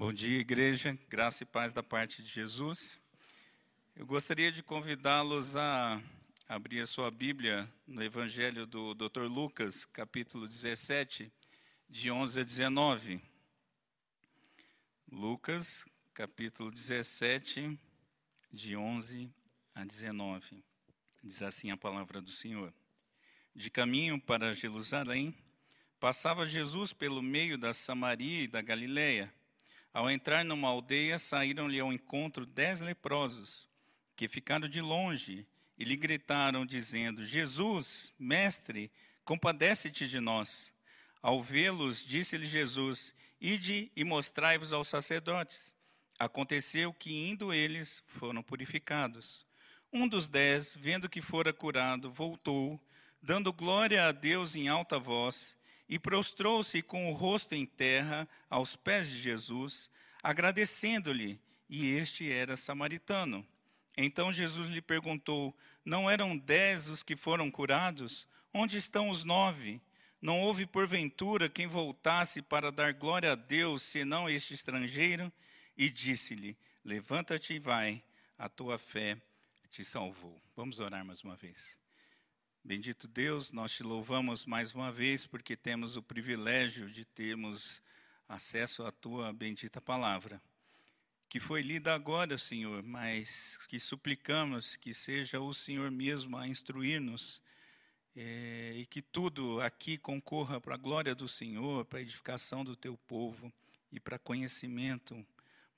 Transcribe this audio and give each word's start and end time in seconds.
Bom 0.00 0.14
dia, 0.14 0.38
igreja. 0.38 0.98
Graça 1.10 1.42
e 1.42 1.46
paz 1.46 1.74
da 1.74 1.82
parte 1.82 2.22
de 2.22 2.30
Jesus. 2.30 2.98
Eu 3.94 4.06
gostaria 4.06 4.50
de 4.50 4.62
convidá-los 4.62 5.56
a 5.56 6.00
abrir 6.48 6.80
a 6.80 6.86
sua 6.86 7.10
Bíblia 7.10 7.70
no 7.86 8.02
Evangelho 8.02 8.64
do 8.64 8.94
Dr. 8.94 9.24
Lucas, 9.24 9.84
capítulo 9.84 10.48
17, 10.48 11.30
de 11.86 12.10
11 12.10 12.40
a 12.40 12.42
19. 12.42 13.20
Lucas, 15.12 15.84
capítulo 16.14 16.70
17, 16.70 17.78
de 18.50 18.76
11 18.78 19.30
a 19.74 19.84
19. 19.84 20.64
Diz 21.22 21.42
assim 21.42 21.70
a 21.72 21.76
palavra 21.76 22.22
do 22.22 22.30
Senhor. 22.30 22.72
De 23.54 23.68
caminho 23.68 24.18
para 24.18 24.54
Jerusalém, 24.54 25.36
passava 26.00 26.48
Jesus 26.48 26.90
pelo 26.94 27.20
meio 27.20 27.58
da 27.58 27.74
Samaria 27.74 28.44
e 28.44 28.48
da 28.48 28.62
Galileia. 28.62 29.30
Ao 29.92 30.08
entrar 30.08 30.44
numa 30.44 30.68
aldeia, 30.68 31.18
saíram-lhe 31.18 31.80
ao 31.80 31.92
encontro 31.92 32.46
dez 32.46 32.80
leprosos, 32.80 33.68
que 34.14 34.28
ficaram 34.28 34.68
de 34.68 34.80
longe 34.80 35.46
e 35.76 35.84
lhe 35.84 35.96
gritaram, 35.96 36.64
dizendo: 36.64 37.24
Jesus, 37.24 38.12
mestre, 38.18 38.90
compadece-te 39.24 40.06
de 40.06 40.20
nós. 40.20 40.72
Ao 41.20 41.42
vê-los, 41.42 42.04
disse-lhe 42.04 42.46
Jesus: 42.46 43.14
Ide 43.40 43.90
e 43.96 44.04
mostrai-vos 44.04 44.72
aos 44.72 44.88
sacerdotes. 44.88 45.74
Aconteceu 46.18 46.92
que, 46.92 47.12
indo 47.12 47.52
eles, 47.52 48.02
foram 48.06 48.42
purificados. 48.42 49.44
Um 49.92 50.06
dos 50.06 50.28
dez, 50.28 50.76
vendo 50.78 51.08
que 51.08 51.20
fora 51.20 51.52
curado, 51.52 52.10
voltou, 52.10 52.80
dando 53.20 53.52
glória 53.52 54.06
a 54.06 54.12
Deus 54.12 54.54
em 54.54 54.68
alta 54.68 54.98
voz 55.00 55.58
e 55.90 55.98
prostrou-se 55.98 56.80
com 56.82 57.10
o 57.10 57.12
rosto 57.12 57.52
em 57.56 57.66
terra 57.66 58.28
aos 58.48 58.76
pés 58.76 59.10
de 59.10 59.18
Jesus, 59.18 59.90
agradecendo-lhe, 60.22 61.40
e 61.68 61.88
este 61.88 62.30
era 62.30 62.56
samaritano. 62.56 63.44
Então 63.96 64.32
Jesus 64.32 64.68
lhe 64.68 64.80
perguntou: 64.80 65.52
Não 65.84 66.08
eram 66.08 66.38
dez 66.38 66.88
os 66.88 67.02
que 67.02 67.16
foram 67.16 67.50
curados? 67.50 68.28
Onde 68.54 68.78
estão 68.78 69.10
os 69.10 69.24
nove? 69.24 69.80
Não 70.22 70.40
houve 70.40 70.64
porventura 70.64 71.48
quem 71.48 71.66
voltasse 71.66 72.40
para 72.40 72.70
dar 72.70 72.92
glória 72.92 73.32
a 73.32 73.34
Deus, 73.34 73.82
senão 73.82 74.30
este 74.30 74.54
estrangeiro? 74.54 75.32
E 75.76 75.90
disse-lhe: 75.90 76.56
Levanta-te 76.84 77.54
e 77.54 77.58
vai, 77.58 78.00
a 78.38 78.48
tua 78.48 78.78
fé 78.78 79.20
te 79.68 79.84
salvou. 79.84 80.40
Vamos 80.54 80.78
orar 80.78 81.04
mais 81.04 81.22
uma 81.24 81.34
vez. 81.34 81.79
Bendito 82.62 83.08
Deus, 83.08 83.52
nós 83.52 83.72
te 83.72 83.82
louvamos 83.82 84.44
mais 84.44 84.74
uma 84.74 84.92
vez 84.92 85.24
porque 85.24 85.56
temos 85.56 85.96
o 85.96 86.02
privilégio 86.02 86.90
de 86.90 87.06
termos 87.06 87.82
acesso 88.28 88.84
à 88.84 88.92
tua 88.92 89.32
bendita 89.32 89.80
palavra, 89.80 90.40
que 91.28 91.40
foi 91.40 91.62
lida 91.62 91.94
agora, 91.94 92.36
Senhor, 92.36 92.82
mas 92.82 93.58
que 93.66 93.80
suplicamos 93.80 94.76
que 94.76 94.92
seja 94.92 95.40
o 95.40 95.54
Senhor 95.54 95.90
mesmo 95.90 96.36
a 96.36 96.46
instruir-nos 96.46 97.42
é, 98.14 98.74
e 98.76 98.84
que 98.84 99.00
tudo 99.00 99.60
aqui 99.62 99.96
concorra 99.96 100.60
para 100.60 100.74
a 100.74 100.78
glória 100.78 101.14
do 101.14 101.26
Senhor, 101.26 101.86
para 101.86 101.98
a 101.98 102.02
edificação 102.02 102.62
do 102.62 102.76
teu 102.76 102.96
povo 103.08 103.50
e 103.90 103.98
para 103.98 104.18
conhecimento 104.18 105.26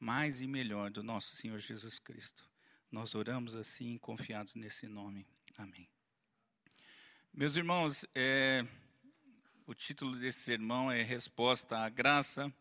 mais 0.01 0.41
e 0.41 0.49
melhor 0.49 0.91
do 0.91 1.03
nosso 1.03 1.37
Senhor 1.37 1.59
Jesus 1.59 2.01
Cristo. 2.01 2.45
Nós 2.91 3.15
oramos 3.15 3.55
assim, 3.55 3.97
confiados 3.99 4.57
nesse 4.57 4.89
nome. 4.89 5.25
Amém. 5.57 5.89
Meus 7.35 7.57
irmãos, 7.57 8.05
é, 8.15 8.63
o 9.67 9.73
título 9.73 10.15
desse 10.17 10.41
sermão 10.41 10.93
é 10.93 11.03
Resposta 11.03 11.79
à 11.79 11.89
Graça. 11.89 12.53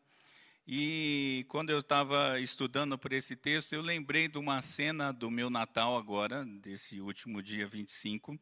E 0.66 1.46
quando 1.50 1.72
eu 1.72 1.80
estava 1.80 2.40
estudando 2.40 2.98
por 2.98 3.12
esse 3.12 3.36
texto, 3.36 3.74
eu 3.74 3.82
lembrei 3.82 4.30
de 4.30 4.38
uma 4.38 4.62
cena 4.62 5.12
do 5.12 5.30
meu 5.30 5.50
Natal 5.50 5.98
agora, 5.98 6.46
desse 6.46 7.02
último 7.02 7.44
dia 7.44 7.68
25, 7.68 8.40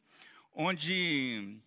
onde 0.54 1.58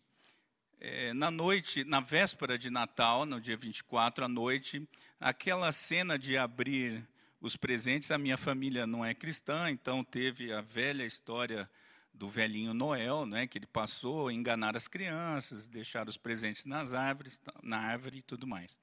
é, 0.79 1.13
na 1.13 1.29
noite, 1.29 1.83
na 1.83 1.99
véspera 1.99 2.57
de 2.57 2.71
Natal, 2.71 3.27
no 3.27 3.41
dia 3.41 3.57
24 3.57 4.27
à 4.27 4.29
noite, 4.29 4.89
aquela 5.19 5.73
cena 5.73 6.17
de 6.17 6.39
abrir 6.39 7.05
os 7.41 7.57
presentes, 7.57 8.13
a 8.13 8.17
minha 8.17 8.37
família 8.37 8.87
não 8.87 9.05
é 9.05 9.13
cristã, 9.13 9.69
então 9.73 10.05
teve 10.05 10.53
a 10.53 10.61
velha 10.61 11.05
história 11.05 11.69
do 12.15 12.29
velhinho 12.29 12.75
Noel, 12.75 13.27
né, 13.27 13.47
que 13.47 13.59
ele 13.59 13.67
passou 13.67 14.29
a 14.29 14.33
enganar 14.33 14.77
as 14.77 14.87
crianças, 14.87 15.67
deixar 15.67 16.09
os 16.09 16.17
presentes 16.17 16.65
nas 16.65 16.93
árvores, 16.93 17.41
na 17.63 17.79
árvore 17.79 18.19
e 18.19 18.23
tudo 18.23 18.47
mais. 18.47 18.79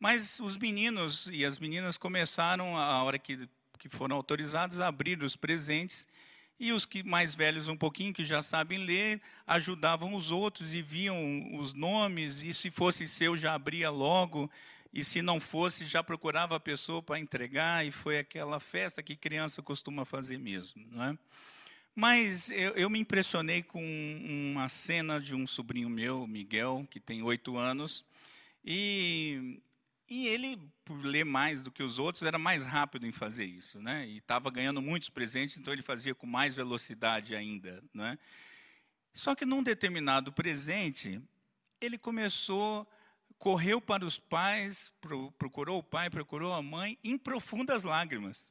Mas 0.00 0.40
os 0.40 0.56
meninos 0.56 1.28
e 1.32 1.44
as 1.44 1.58
meninas 1.58 1.96
começaram, 1.96 2.76
a 2.76 3.02
hora 3.04 3.18
que, 3.18 3.48
que 3.78 3.88
foram 3.88 4.16
autorizados, 4.16 4.80
a 4.80 4.88
abrir 4.88 5.22
os 5.22 5.36
presentes, 5.36 6.08
e 6.58 6.72
os 6.72 6.86
que 6.86 7.02
mais 7.02 7.34
velhos 7.34 7.68
um 7.68 7.76
pouquinho, 7.76 8.14
que 8.14 8.24
já 8.24 8.42
sabem 8.42 8.78
ler, 8.78 9.20
ajudavam 9.46 10.14
os 10.14 10.30
outros 10.30 10.74
e 10.74 10.82
viam 10.82 11.56
os 11.56 11.72
nomes, 11.72 12.42
e 12.42 12.54
se 12.54 12.70
fosse 12.70 13.08
seu, 13.08 13.36
já 13.36 13.54
abria 13.54 13.90
logo, 13.90 14.50
e 14.92 15.02
se 15.02 15.22
não 15.22 15.40
fosse, 15.40 15.86
já 15.86 16.02
procurava 16.02 16.56
a 16.56 16.60
pessoa 16.60 17.02
para 17.02 17.18
entregar, 17.18 17.86
e 17.86 17.90
foi 17.90 18.18
aquela 18.18 18.60
festa 18.60 19.02
que 19.02 19.16
criança 19.16 19.62
costuma 19.62 20.04
fazer 20.04 20.38
mesmo. 20.38 20.84
Não 20.90 21.02
é? 21.02 21.18
Mas 21.94 22.50
eu, 22.50 22.72
eu, 22.72 22.88
me 22.88 22.98
impressionei 22.98 23.62
com 23.62 23.82
uma 23.82 24.68
cena 24.68 25.20
de 25.20 25.34
um 25.34 25.46
sobrinho 25.46 25.90
meu, 25.90 26.26
Miguel, 26.26 26.86
que 26.90 26.98
tem 26.98 27.22
oito 27.22 27.58
anos, 27.58 28.02
e, 28.64 29.60
e 30.08 30.26
ele, 30.26 30.58
por 30.84 31.04
ler 31.04 31.24
mais 31.24 31.60
do 31.60 31.70
que 31.70 31.82
os 31.82 31.98
outros, 31.98 32.22
era 32.22 32.38
mais 32.38 32.64
rápido 32.64 33.06
em 33.06 33.12
fazer 33.12 33.44
isso, 33.44 33.80
né? 33.82 34.06
E 34.06 34.18
estava 34.18 34.50
ganhando 34.50 34.80
muitos 34.80 35.10
presentes, 35.10 35.58
então 35.58 35.72
ele 35.72 35.82
fazia 35.82 36.14
com 36.14 36.26
mais 36.26 36.56
velocidade 36.56 37.36
ainda, 37.36 37.82
né? 37.92 38.18
Só 39.12 39.34
que 39.34 39.44
num 39.44 39.62
determinado 39.62 40.32
presente, 40.32 41.20
ele 41.78 41.98
começou, 41.98 42.88
correu 43.38 43.82
para 43.82 44.04
os 44.04 44.18
pais, 44.18 44.90
procurou 45.36 45.80
o 45.80 45.82
pai, 45.82 46.08
procurou 46.08 46.54
a 46.54 46.62
mãe, 46.62 46.98
em 47.04 47.18
profundas 47.18 47.84
lágrimas. 47.84 48.50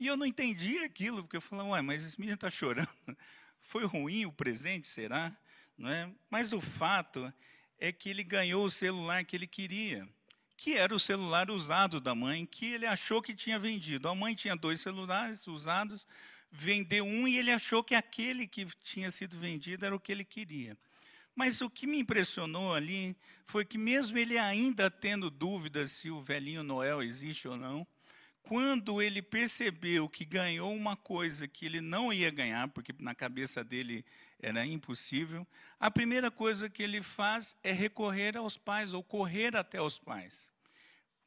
E 0.00 0.06
eu 0.06 0.16
não 0.16 0.24
entendi 0.24 0.78
aquilo, 0.78 1.22
porque 1.22 1.36
eu 1.36 1.42
falei, 1.42 1.66
ué, 1.66 1.82
mas 1.82 2.02
esse 2.02 2.18
menino 2.18 2.34
está 2.34 2.48
chorando. 2.48 2.88
Foi 3.60 3.84
ruim 3.84 4.24
o 4.24 4.32
presente, 4.32 4.88
será? 4.88 5.30
Não 5.76 5.90
é? 5.90 6.10
Mas 6.30 6.54
o 6.54 6.60
fato 6.60 7.30
é 7.78 7.92
que 7.92 8.08
ele 8.08 8.24
ganhou 8.24 8.64
o 8.64 8.70
celular 8.70 9.22
que 9.26 9.36
ele 9.36 9.46
queria, 9.46 10.08
que 10.56 10.74
era 10.74 10.94
o 10.94 10.98
celular 10.98 11.50
usado 11.50 12.00
da 12.00 12.14
mãe, 12.14 12.46
que 12.46 12.72
ele 12.72 12.86
achou 12.86 13.20
que 13.20 13.34
tinha 13.34 13.58
vendido. 13.58 14.08
A 14.08 14.14
mãe 14.14 14.34
tinha 14.34 14.56
dois 14.56 14.80
celulares 14.80 15.46
usados, 15.46 16.06
vendeu 16.50 17.04
um 17.04 17.28
e 17.28 17.36
ele 17.36 17.50
achou 17.50 17.84
que 17.84 17.94
aquele 17.94 18.46
que 18.46 18.64
tinha 18.82 19.10
sido 19.10 19.36
vendido 19.36 19.84
era 19.84 19.94
o 19.94 20.00
que 20.00 20.10
ele 20.10 20.24
queria. 20.24 20.78
Mas 21.34 21.60
o 21.60 21.68
que 21.68 21.86
me 21.86 21.98
impressionou 21.98 22.74
ali 22.74 23.14
foi 23.44 23.66
que, 23.66 23.76
mesmo 23.76 24.16
ele 24.16 24.38
ainda 24.38 24.90
tendo 24.90 25.30
dúvidas 25.30 25.92
se 25.92 26.10
o 26.10 26.22
velhinho 26.22 26.62
Noel 26.62 27.02
existe 27.02 27.46
ou 27.46 27.56
não, 27.56 27.86
quando 28.42 29.00
ele 29.00 29.22
percebeu 29.22 30.08
que 30.08 30.24
ganhou 30.24 30.74
uma 30.74 30.96
coisa 30.96 31.46
que 31.46 31.66
ele 31.66 31.80
não 31.80 32.12
ia 32.12 32.30
ganhar, 32.30 32.68
porque 32.68 32.94
na 32.98 33.14
cabeça 33.14 33.62
dele 33.62 34.04
era 34.40 34.64
impossível, 34.64 35.46
a 35.78 35.90
primeira 35.90 36.30
coisa 36.30 36.68
que 36.68 36.82
ele 36.82 37.02
faz 37.02 37.54
é 37.62 37.72
recorrer 37.72 38.36
aos 38.36 38.56
pais, 38.56 38.92
ou 38.94 39.02
correr 39.02 39.56
até 39.56 39.80
os 39.80 39.98
pais. 39.98 40.50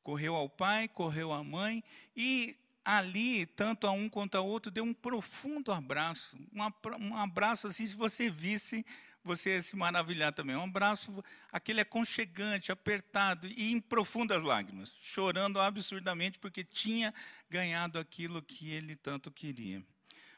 Correu 0.02 0.36
ao 0.36 0.50
pai, 0.50 0.88
correu 0.88 1.32
à 1.32 1.44
mãe, 1.44 1.84
e 2.16 2.56
ali, 2.84 3.46
tanto 3.46 3.88
a 3.88 3.92
um 3.92 4.10
quanto 4.10 4.36
a 4.36 4.42
outro, 4.42 4.72
deu 4.72 4.84
um 4.84 4.94
profundo 4.94 5.72
abraço. 5.72 6.38
Um, 6.52 7.08
um 7.08 7.18
abraço 7.18 7.68
assim, 7.68 7.88
se 7.88 7.96
você 7.96 8.30
visse 8.30 8.86
você 9.24 9.56
ia 9.56 9.62
se 9.62 9.76
maravilhar 9.76 10.34
também. 10.34 10.56
Um 10.56 10.64
abraço, 10.64 11.24
aquele 11.52 11.82
aconchegante, 11.82 12.72
apertado 12.72 13.48
e 13.48 13.72
em 13.72 13.80
profundas 13.80 14.44
lágrimas, 14.44 14.94
chorando 15.02 15.60
absurdamente 15.60 16.40
porque 16.40 16.64
tinha 16.64 17.14
ganhado 17.50 17.98
aquilo 18.00 18.42
que 18.42 18.72
ele 18.72 18.96
tanto 18.96 19.32
queria. 19.32 19.84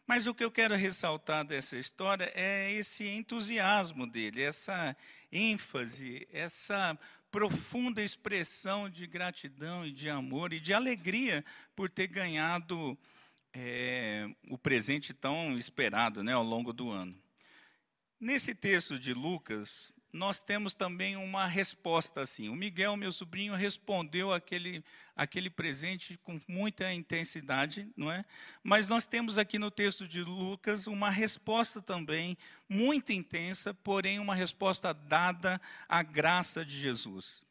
Mas 0.07 0.27
o 0.27 0.35
que 0.35 0.43
eu 0.43 0.51
quero 0.51 0.75
ressaltar 0.75 1.43
dessa 1.43 1.77
história 1.77 2.31
é 2.35 2.71
esse 2.71 3.07
entusiasmo 3.07 4.05
dele, 4.05 4.41
essa 4.43 4.95
ênfase, 5.31 6.27
essa 6.31 6.97
profunda 7.31 8.01
expressão 8.01 8.87
de 8.87 9.07
gratidão 9.07 9.85
e 9.85 9.91
de 9.91 10.09
amor 10.09 10.53
e 10.53 10.59
de 10.59 10.73
alegria 10.73 11.43
por 11.75 11.89
ter 11.89 12.07
ganhado 12.07 12.97
é, 13.51 14.29
o 14.47 14.57
presente 14.57 15.13
tão 15.13 15.57
esperado 15.57 16.23
né, 16.23 16.33
ao 16.33 16.43
longo 16.43 16.71
do 16.71 16.91
ano. 16.91 17.24
Nesse 18.19 18.55
texto 18.55 18.97
de 18.97 19.13
Lucas, 19.13 19.93
nós 20.15 20.41
temos 20.41 20.73
também 20.73 21.17
uma 21.17 21.45
resposta 21.45 22.21
assim. 22.21 22.47
O 22.47 22.55
Miguel, 22.55 22.95
meu 22.95 23.11
sobrinho, 23.11 23.53
respondeu 23.53 24.33
aquele, 24.33 24.83
aquele 25.13 25.49
presente 25.49 26.17
com 26.19 26.39
muita 26.47 26.91
intensidade, 26.93 27.91
não 27.97 28.09
é? 28.09 28.23
Mas 28.63 28.87
nós 28.87 29.05
temos 29.05 29.37
aqui 29.37 29.59
no 29.59 29.69
texto 29.69 30.07
de 30.07 30.23
Lucas 30.23 30.87
uma 30.87 31.09
resposta 31.09 31.81
também 31.81 32.37
muito 32.69 33.11
intensa, 33.11 33.73
porém 33.73 34.17
uma 34.17 34.33
resposta 34.33 34.93
dada 34.93 35.59
à 35.89 36.01
graça 36.01 36.63
de 36.63 36.79
Jesus. 36.79 37.44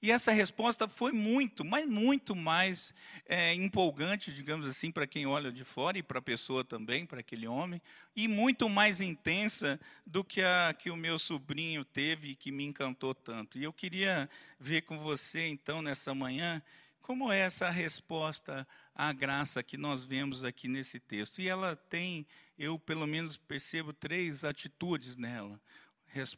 E 0.00 0.12
essa 0.12 0.30
resposta 0.30 0.86
foi 0.86 1.10
muito, 1.10 1.64
mas 1.64 1.84
muito 1.84 2.36
mais 2.36 2.94
é, 3.26 3.52
empolgante, 3.54 4.32
digamos 4.32 4.64
assim, 4.64 4.92
para 4.92 5.08
quem 5.08 5.26
olha 5.26 5.50
de 5.50 5.64
fora 5.64 5.98
e 5.98 6.02
para 6.02 6.20
a 6.20 6.22
pessoa 6.22 6.64
também, 6.64 7.04
para 7.04 7.18
aquele 7.18 7.48
homem, 7.48 7.82
e 8.14 8.28
muito 8.28 8.68
mais 8.68 9.00
intensa 9.00 9.78
do 10.06 10.22
que 10.22 10.40
a 10.40 10.72
que 10.78 10.88
o 10.88 10.96
meu 10.96 11.18
sobrinho 11.18 11.84
teve 11.84 12.30
e 12.30 12.36
que 12.36 12.52
me 12.52 12.64
encantou 12.64 13.12
tanto. 13.12 13.58
E 13.58 13.64
eu 13.64 13.72
queria 13.72 14.30
ver 14.60 14.82
com 14.82 14.96
você, 14.98 15.48
então, 15.48 15.82
nessa 15.82 16.14
manhã, 16.14 16.62
como 17.00 17.32
é 17.32 17.38
essa 17.38 17.70
resposta 17.70 18.68
à 18.94 19.12
graça 19.12 19.62
que 19.62 19.76
nós 19.76 20.04
vemos 20.04 20.44
aqui 20.44 20.68
nesse 20.68 21.00
texto. 21.00 21.40
E 21.40 21.48
ela 21.48 21.74
tem, 21.74 22.26
eu 22.58 22.78
pelo 22.78 23.06
menos 23.06 23.36
percebo 23.36 23.92
três 23.92 24.44
atitudes 24.44 25.16
nela: 25.16 25.58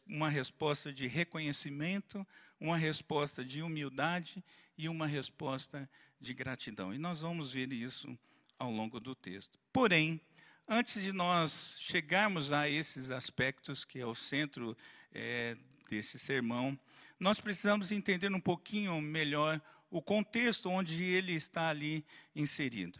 uma 0.07 0.29
resposta 0.29 0.91
de 0.93 1.07
reconhecimento, 1.07 2.25
uma 2.61 2.77
resposta 2.77 3.43
de 3.43 3.63
humildade 3.63 4.43
e 4.77 4.87
uma 4.87 5.07
resposta 5.07 5.89
de 6.19 6.33
gratidão. 6.33 6.93
E 6.93 6.99
nós 6.99 7.21
vamos 7.21 7.51
ver 7.51 7.73
isso 7.73 8.15
ao 8.57 8.71
longo 8.71 8.99
do 8.99 9.15
texto. 9.15 9.57
Porém, 9.73 10.21
antes 10.69 11.01
de 11.01 11.11
nós 11.11 11.75
chegarmos 11.79 12.53
a 12.53 12.69
esses 12.69 13.09
aspectos, 13.09 13.83
que 13.83 13.99
é 13.99 14.05
o 14.05 14.13
centro 14.13 14.77
é, 15.11 15.57
desse 15.89 16.19
sermão, 16.19 16.79
nós 17.19 17.39
precisamos 17.39 17.91
entender 17.91 18.31
um 18.31 18.39
pouquinho 18.39 19.01
melhor 19.01 19.59
o 19.89 20.01
contexto 20.01 20.69
onde 20.69 21.03
ele 21.03 21.33
está 21.33 21.69
ali 21.69 22.05
inserido. 22.35 22.99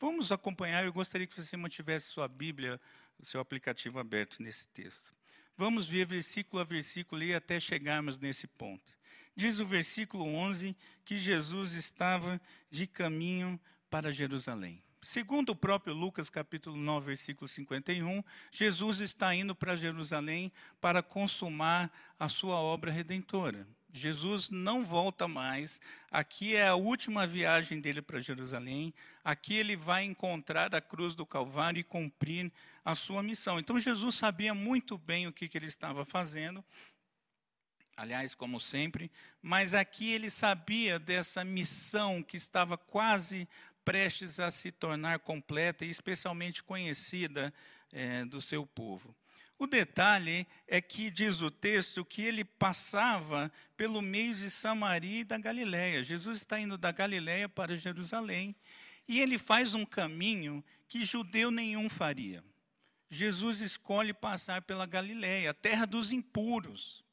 Vamos 0.00 0.30
acompanhar, 0.30 0.84
eu 0.84 0.92
gostaria 0.92 1.26
que 1.26 1.40
você 1.40 1.56
mantivesse 1.56 2.06
sua 2.06 2.26
Bíblia, 2.26 2.80
o 3.18 3.24
seu 3.24 3.40
aplicativo 3.40 3.98
aberto 3.98 4.42
nesse 4.42 4.66
texto. 4.68 5.12
Vamos 5.56 5.88
ver 5.88 6.06
versículo 6.06 6.60
a 6.60 6.64
versículo 6.64 7.22
e 7.22 7.34
até 7.34 7.60
chegarmos 7.60 8.18
nesse 8.18 8.46
ponto. 8.46 8.92
Diz 9.34 9.60
o 9.60 9.66
versículo 9.66 10.24
11 10.24 10.76
que 11.04 11.16
Jesus 11.16 11.74
estava 11.74 12.40
de 12.70 12.86
caminho 12.86 13.60
para 13.88 14.12
Jerusalém. 14.12 14.82
Segundo 15.00 15.50
o 15.50 15.56
próprio 15.56 15.92
Lucas, 15.92 16.30
capítulo 16.30 16.76
9, 16.76 17.06
versículo 17.06 17.48
51, 17.48 18.22
Jesus 18.52 19.00
está 19.00 19.34
indo 19.34 19.54
para 19.54 19.74
Jerusalém 19.74 20.52
para 20.80 21.02
consumar 21.02 21.90
a 22.18 22.28
sua 22.28 22.56
obra 22.56 22.92
redentora. 22.92 23.66
Jesus 23.92 24.48
não 24.48 24.84
volta 24.84 25.28
mais. 25.28 25.80
Aqui 26.10 26.56
é 26.56 26.68
a 26.68 26.74
última 26.74 27.26
viagem 27.26 27.80
dele 27.80 28.00
para 28.00 28.20
Jerusalém. 28.20 28.94
Aqui 29.22 29.54
ele 29.54 29.76
vai 29.76 30.04
encontrar 30.04 30.74
a 30.74 30.80
cruz 30.80 31.14
do 31.14 31.26
Calvário 31.26 31.78
e 31.78 31.84
cumprir 31.84 32.50
a 32.84 32.94
sua 32.94 33.22
missão. 33.22 33.58
Então 33.58 33.78
Jesus 33.78 34.16
sabia 34.16 34.54
muito 34.54 34.96
bem 34.96 35.26
o 35.26 35.32
que, 35.32 35.46
que 35.46 35.58
ele 35.58 35.66
estava 35.66 36.04
fazendo. 36.04 36.64
Aliás, 37.94 38.34
como 38.34 38.58
sempre, 38.58 39.12
mas 39.42 39.74
aqui 39.74 40.10
ele 40.10 40.30
sabia 40.30 40.98
dessa 40.98 41.44
missão 41.44 42.22
que 42.22 42.38
estava 42.38 42.78
quase 42.78 43.46
prestes 43.84 44.40
a 44.40 44.50
se 44.50 44.72
tornar 44.72 45.18
completa 45.18 45.84
e 45.84 45.90
especialmente 45.90 46.62
conhecida 46.62 47.52
é, 47.92 48.24
do 48.24 48.40
seu 48.40 48.66
povo. 48.66 49.14
O 49.62 49.66
detalhe 49.68 50.44
é 50.66 50.80
que 50.80 51.08
diz 51.08 51.40
o 51.40 51.48
texto 51.48 52.04
que 52.04 52.20
ele 52.20 52.42
passava 52.44 53.48
pelo 53.76 54.02
meio 54.02 54.34
de 54.34 54.50
Samaria 54.50 55.20
e 55.20 55.24
da 55.24 55.38
Galiléia. 55.38 56.02
Jesus 56.02 56.38
está 56.38 56.58
indo 56.58 56.76
da 56.76 56.90
Galiléia 56.90 57.48
para 57.48 57.76
Jerusalém 57.76 58.56
e 59.06 59.20
ele 59.20 59.38
faz 59.38 59.72
um 59.72 59.86
caminho 59.86 60.64
que 60.88 61.04
judeu 61.04 61.52
nenhum 61.52 61.88
faria. 61.88 62.42
Jesus 63.08 63.60
escolhe 63.60 64.12
passar 64.12 64.62
pela 64.62 64.84
Galiléia, 64.84 65.54
terra 65.54 65.86
dos 65.86 66.10
impuros. 66.10 67.04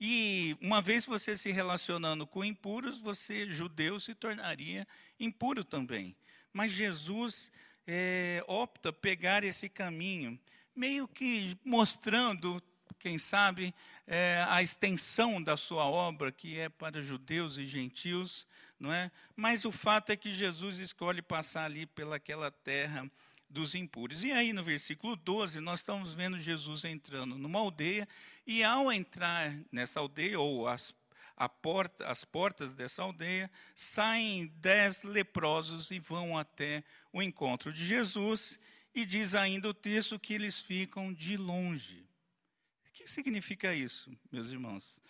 E 0.00 0.56
uma 0.60 0.82
vez 0.82 1.06
você 1.06 1.36
se 1.36 1.52
relacionando 1.52 2.26
com 2.26 2.44
impuros, 2.44 3.00
você, 3.00 3.48
judeu, 3.48 4.00
se 4.00 4.12
tornaria 4.12 4.88
impuro 5.20 5.62
também. 5.62 6.16
Mas 6.52 6.72
Jesus 6.72 7.52
é, 7.86 8.42
opta 8.48 8.92
pegar 8.92 9.44
esse 9.44 9.68
caminho, 9.68 10.36
meio 10.74 11.06
que 11.06 11.56
mostrando, 11.64 12.62
quem 12.98 13.18
sabe, 13.18 13.74
é, 14.06 14.44
a 14.48 14.62
extensão 14.62 15.42
da 15.42 15.56
sua 15.56 15.84
obra, 15.84 16.32
que 16.32 16.58
é 16.58 16.68
para 16.68 17.00
judeus 17.00 17.58
e 17.58 17.64
gentios, 17.64 18.46
não 18.78 18.92
é? 18.92 19.10
Mas 19.36 19.64
o 19.64 19.72
fato 19.72 20.10
é 20.10 20.16
que 20.16 20.32
Jesus 20.32 20.78
escolhe 20.78 21.22
passar 21.22 21.64
ali 21.64 21.86
pelaquela 21.86 22.50
terra 22.50 23.10
dos 23.48 23.74
impuros. 23.74 24.24
E 24.24 24.32
aí 24.32 24.52
no 24.52 24.62
versículo 24.62 25.14
12, 25.14 25.60
nós 25.60 25.80
estamos 25.80 26.14
vendo 26.14 26.38
Jesus 26.38 26.84
entrando 26.84 27.36
numa 27.36 27.58
aldeia, 27.58 28.08
e 28.46 28.64
ao 28.64 28.90
entrar 28.90 29.54
nessa 29.70 30.00
aldeia, 30.00 30.40
ou 30.40 30.66
as, 30.66 30.94
porta, 31.60 32.06
as 32.08 32.24
portas 32.24 32.74
dessa 32.74 33.02
aldeia, 33.02 33.50
saem 33.74 34.46
dez 34.56 35.04
leprosos 35.04 35.90
e 35.90 35.98
vão 35.98 36.36
até 36.36 36.82
o 37.12 37.22
encontro 37.22 37.72
de 37.72 37.84
Jesus, 37.84 38.58
e 38.94 39.04
diz 39.04 39.34
ainda 39.34 39.68
o 39.68 39.74
texto 39.74 40.18
que 40.18 40.34
eles 40.34 40.60
ficam 40.60 41.12
de 41.12 41.36
longe. 41.36 42.06
O 42.88 42.92
que 42.92 43.08
significa 43.08 43.74
isso, 43.74 44.10
meus 44.30 44.50
irmãos? 44.50 45.00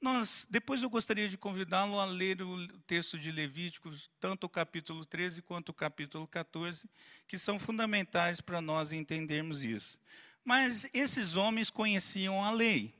Nós, 0.00 0.46
depois 0.48 0.82
eu 0.82 0.88
gostaria 0.88 1.28
de 1.28 1.36
convidá-lo 1.36 2.00
a 2.00 2.06
ler 2.06 2.40
o 2.40 2.66
texto 2.80 3.18
de 3.18 3.30
Levíticos, 3.30 4.10
tanto 4.18 4.44
o 4.44 4.48
capítulo 4.48 5.04
13 5.04 5.42
quanto 5.42 5.68
o 5.68 5.74
capítulo 5.74 6.26
14, 6.26 6.88
que 7.28 7.36
são 7.36 7.58
fundamentais 7.58 8.40
para 8.40 8.62
nós 8.62 8.92
entendermos 8.92 9.62
isso. 9.62 9.98
Mas 10.42 10.88
esses 10.94 11.36
homens 11.36 11.68
conheciam 11.68 12.42
a 12.42 12.50
lei. 12.50 12.94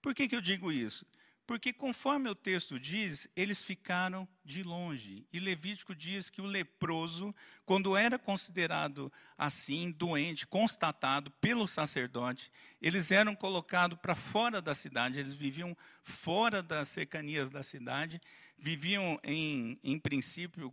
Por 0.00 0.14
que, 0.14 0.26
que 0.26 0.34
eu 0.34 0.40
digo 0.40 0.72
isso? 0.72 1.06
Porque, 1.46 1.72
conforme 1.72 2.28
o 2.28 2.34
texto 2.34 2.78
diz, 2.78 3.28
eles 3.34 3.64
ficaram 3.64 4.28
de 4.44 4.62
longe. 4.62 5.26
E 5.32 5.40
Levítico 5.40 5.94
diz 5.94 6.30
que 6.30 6.40
o 6.40 6.46
leproso, 6.46 7.34
quando 7.66 7.96
era 7.96 8.18
considerado 8.18 9.12
assim, 9.36 9.90
doente, 9.90 10.46
constatado 10.46 11.30
pelo 11.32 11.66
sacerdote, 11.66 12.50
eles 12.80 13.10
eram 13.10 13.34
colocados 13.34 13.98
para 14.00 14.14
fora 14.14 14.62
da 14.62 14.74
cidade, 14.74 15.18
eles 15.18 15.34
viviam 15.34 15.76
fora 16.04 16.62
das 16.62 16.88
cercanias 16.88 17.50
da 17.50 17.62
cidade, 17.62 18.20
viviam, 18.56 19.18
em, 19.24 19.78
em 19.82 19.98
princípio, 19.98 20.72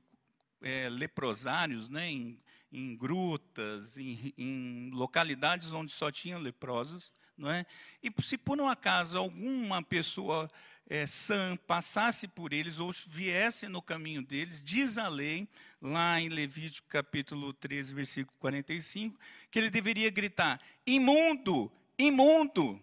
é, 0.62 0.88
leprosários, 0.89 1.89
né, 1.89 2.10
em, 2.10 2.39
em 2.71 2.95
grutas, 2.95 3.98
em, 3.98 4.33
em 4.38 4.92
localidades 4.92 5.74
onde 5.74 5.92
só 5.92 6.12
tinha 6.12 6.38
leprosos. 6.38 7.12
Não 7.39 7.50
é? 7.50 7.65
E 8.03 8.12
se 8.21 8.38
por 8.38 8.59
um 8.59 8.68
acaso 8.68 9.18
alguma 9.18 9.81
pessoa 9.81 10.51
é, 10.89 11.07
sã 11.07 11.56
passasse 11.56 12.27
por 12.27 12.51
eles 12.51 12.80
ou 12.80 12.91
viesse 13.07 13.69
no 13.69 13.81
caminho 13.81 14.21
deles, 14.21 14.62
diz 14.62 14.97
a 14.97 15.07
lei, 15.07 15.47
lá 15.81 16.19
em 16.19 16.27
Levítico 16.27 16.89
capítulo 16.89 17.53
13, 17.53 17.95
versículo 17.95 18.37
45, 18.40 19.18
que 19.49 19.57
ele 19.57 19.69
deveria 19.69 20.09
gritar: 20.09 20.59
imundo, 20.85 21.71
imundo, 21.97 22.81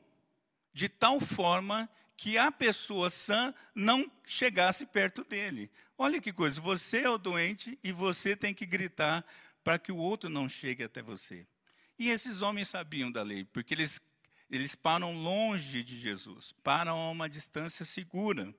de 0.73 0.89
tal 0.89 1.21
forma 1.21 1.87
que 2.17 2.39
a 2.39 2.51
pessoa 2.51 3.11
sã 3.11 3.55
não 3.75 4.11
chegasse 4.25 4.87
perto 4.87 5.23
dele. 5.23 5.71
Olha 5.99 6.19
que 6.19 6.33
coisa, 6.33 6.59
você 6.61 7.03
é 7.03 7.11
o 7.11 7.19
doente 7.19 7.79
e 7.85 7.93
você 7.93 8.35
tem 8.35 8.55
que 8.55 8.65
gritar 8.65 9.23
para 9.63 9.79
que 9.79 9.93
o 9.93 9.99
outro 9.99 10.31
não 10.31 10.49
chegue 10.49 10.83
até 10.83 11.03
você. 11.03 11.47
E 11.99 12.09
esses 12.09 12.41
homens 12.41 12.69
sabiam 12.69 13.11
da 13.11 13.23
lei, 13.23 13.45
porque 13.45 13.75
eles 13.75 14.01
eles 14.51 14.75
param 14.75 15.13
longe 15.13 15.83
de 15.83 15.99
Jesus, 15.99 16.53
param 16.63 16.97
a 16.99 17.11
uma 17.11 17.29
distância 17.29 17.85
segura. 17.85 18.55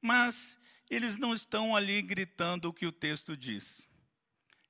Mas 0.00 0.58
eles 0.88 1.16
não 1.16 1.34
estão 1.34 1.74
ali 1.74 2.00
gritando 2.00 2.68
o 2.68 2.72
que 2.72 2.86
o 2.86 2.92
texto 2.92 3.36
diz. 3.36 3.88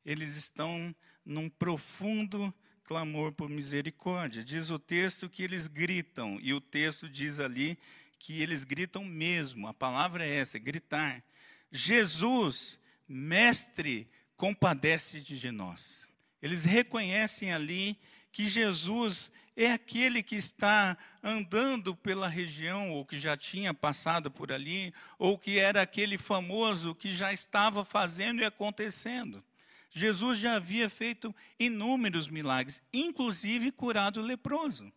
Eles 0.05 0.37
estão 0.37 0.95
num 1.25 1.49
profundo 1.51 2.53
clamor 2.85 3.33
por 3.33 3.51
misericórdia. 3.51 4.43
Diz 4.43 4.71
o 4.71 4.79
texto 4.79 5.29
que 5.29 5.43
eles 5.43 5.67
gritam, 5.67 6.39
e 6.41 6.55
o 6.55 6.61
texto 6.61 7.09
diz 7.09 7.39
ali 7.39 7.79
que 8.19 8.41
eles 8.41 8.65
gritam 8.65 9.05
mesmo. 9.05 9.69
A 9.69 9.75
palavra 9.75 10.27
é 10.27 10.37
essa, 10.37 10.59
gritar. 10.59 11.23
Jesus, 11.71 12.81
mestre, 13.07 14.09
compadece 14.37 15.21
de 15.21 15.51
nós. 15.51 16.09
Eles 16.41 16.65
reconhecem 16.65 17.53
ali 17.53 17.99
que 18.33 18.47
Jesus 18.47 19.31
é 19.65 19.73
aquele 19.73 20.23
que 20.23 20.37
está 20.37 20.97
andando 21.21 21.95
pela 21.97 22.29
região, 22.29 22.93
ou 22.93 23.05
que 23.05 23.19
já 23.19 23.37
tinha 23.37 23.75
passado 23.75 24.31
por 24.31 24.53
ali, 24.53 24.95
ou 25.19 25.37
que 25.37 25.59
era 25.59 25.83
aquele 25.83 26.17
famoso 26.17 26.95
que 26.95 27.13
já 27.13 27.33
estava 27.33 27.85
fazendo 27.85 28.41
e 28.41 28.45
acontecendo. 28.45 29.43
Jesus 29.91 30.39
já 30.39 30.55
havia 30.55 30.89
feito 30.89 31.35
inúmeros 31.59 32.29
milagres, 32.29 32.81
inclusive 32.93 33.73
curado 33.73 34.21
o 34.21 34.25
leproso. 34.25 34.93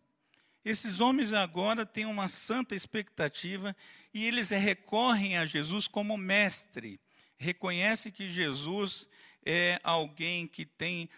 Esses 0.64 1.00
homens 1.00 1.32
agora 1.32 1.84
têm 1.84 2.06
uma 2.06 2.28
santa 2.28 2.76
expectativa 2.76 3.74
e 4.14 4.24
eles 4.24 4.50
recorrem 4.50 5.38
a 5.38 5.44
Jesus 5.44 5.88
como 5.88 6.16
mestre. 6.16 7.00
Reconhece 7.36 8.12
que 8.12 8.28
Jesus 8.28 9.08
é 9.44 9.80
alguém 9.82 10.46
que 10.46 10.64
tem 10.64 11.08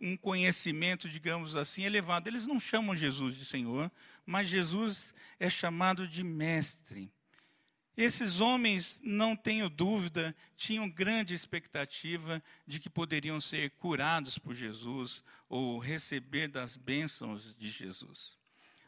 um 0.00 0.16
conhecimento, 0.16 1.08
digamos 1.08 1.54
assim, 1.54 1.84
elevado. 1.84 2.28
Eles 2.28 2.46
não 2.46 2.58
chamam 2.58 2.94
Jesus 2.94 3.36
de 3.36 3.44
Senhor, 3.44 3.90
mas 4.26 4.48
Jesus 4.48 5.14
é 5.38 5.48
chamado 5.48 6.06
de 6.06 6.24
mestre. 6.24 7.10
Esses 7.96 8.40
homens, 8.40 9.02
não 9.04 9.36
tenho 9.36 9.68
dúvida, 9.68 10.34
tinham 10.56 10.88
grande 10.88 11.34
expectativa 11.34 12.42
de 12.66 12.80
que 12.80 12.88
poderiam 12.88 13.38
ser 13.40 13.70
curados 13.72 14.38
por 14.38 14.54
Jesus 14.54 15.22
ou 15.48 15.78
receber 15.78 16.48
das 16.48 16.76
bênçãos 16.76 17.54
de 17.54 17.70
Jesus. 17.70 18.38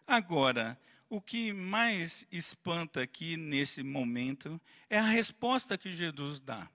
Agora, 0.06 0.78
o 1.08 1.20
que 1.20 1.52
mais 1.52 2.26
espanta 2.32 3.02
aqui 3.02 3.36
nesse 3.36 3.82
momento 3.82 4.58
é 4.88 4.98
a 4.98 5.06
resposta 5.06 5.76
que 5.76 5.94
Jesus 5.94 6.40
dá. 6.40 6.68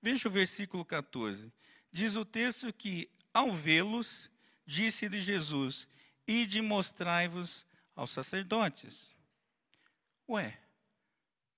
Veja 0.00 0.28
o 0.28 0.32
versículo 0.32 0.84
14. 0.84 1.52
Diz 1.90 2.16
o 2.16 2.24
texto 2.24 2.72
que, 2.72 3.10
ao 3.32 3.52
vê-los, 3.52 4.30
disse-lhe 4.64 5.20
Jesus: 5.20 5.88
Ide 6.26 6.60
mostrai-vos 6.60 7.66
aos 7.96 8.10
sacerdotes. 8.10 9.14
Ué, 10.28 10.58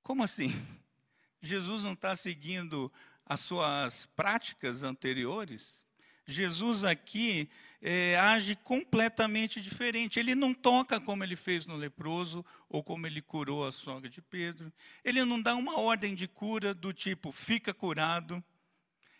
como 0.02 0.22
assim? 0.22 0.50
Jesus 1.42 1.84
não 1.84 1.92
está 1.92 2.14
seguindo 2.14 2.92
as 3.26 3.40
suas 3.40 4.06
práticas 4.06 4.82
anteriores? 4.82 5.86
Jesus 6.26 6.84
aqui 6.84 7.48
é, 7.82 8.18
age 8.18 8.56
completamente 8.56 9.60
diferente. 9.60 10.20
Ele 10.20 10.34
não 10.34 10.52
toca 10.52 11.00
como 11.00 11.24
ele 11.24 11.36
fez 11.36 11.66
no 11.66 11.76
leproso 11.76 12.44
ou 12.68 12.82
como 12.82 13.06
ele 13.06 13.22
curou 13.22 13.66
a 13.66 13.72
sogra 13.72 14.08
de 14.08 14.20
Pedro. 14.20 14.72
Ele 15.04 15.24
não 15.24 15.40
dá 15.40 15.54
uma 15.54 15.78
ordem 15.78 16.14
de 16.14 16.28
cura 16.28 16.74
do 16.74 16.92
tipo 16.92 17.32
fica 17.32 17.72
curado. 17.72 18.42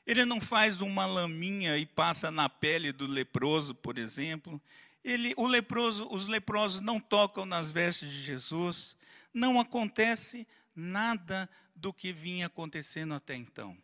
Ele 0.07 0.25
não 0.25 0.41
faz 0.41 0.81
uma 0.81 1.07
laminha 1.07 1.77
e 1.79 1.87
passa 1.87 2.31
na 2.31 2.49
pele 2.49 2.93
do 2.93 3.07
leproso, 3.07 3.75
por 3.75 3.97
exemplo. 3.97 4.61
Ele, 5.05 5.33
o 5.37 5.47
leproso, 5.47 6.07
os 6.11 6.29
leprosos 6.29 6.81
não 6.81 7.01
tocam 7.01 7.47
nas 7.47 7.73
vestes 7.73 8.11
de 8.11 8.23
Jesus. 8.23 8.97
Não 9.33 9.59
acontece 9.59 10.47
nada 10.75 11.49
do 11.75 11.93
que 11.93 12.13
vinha 12.13 12.47
acontecendo 12.47 13.15
até 13.15 13.35
então. 13.35 13.77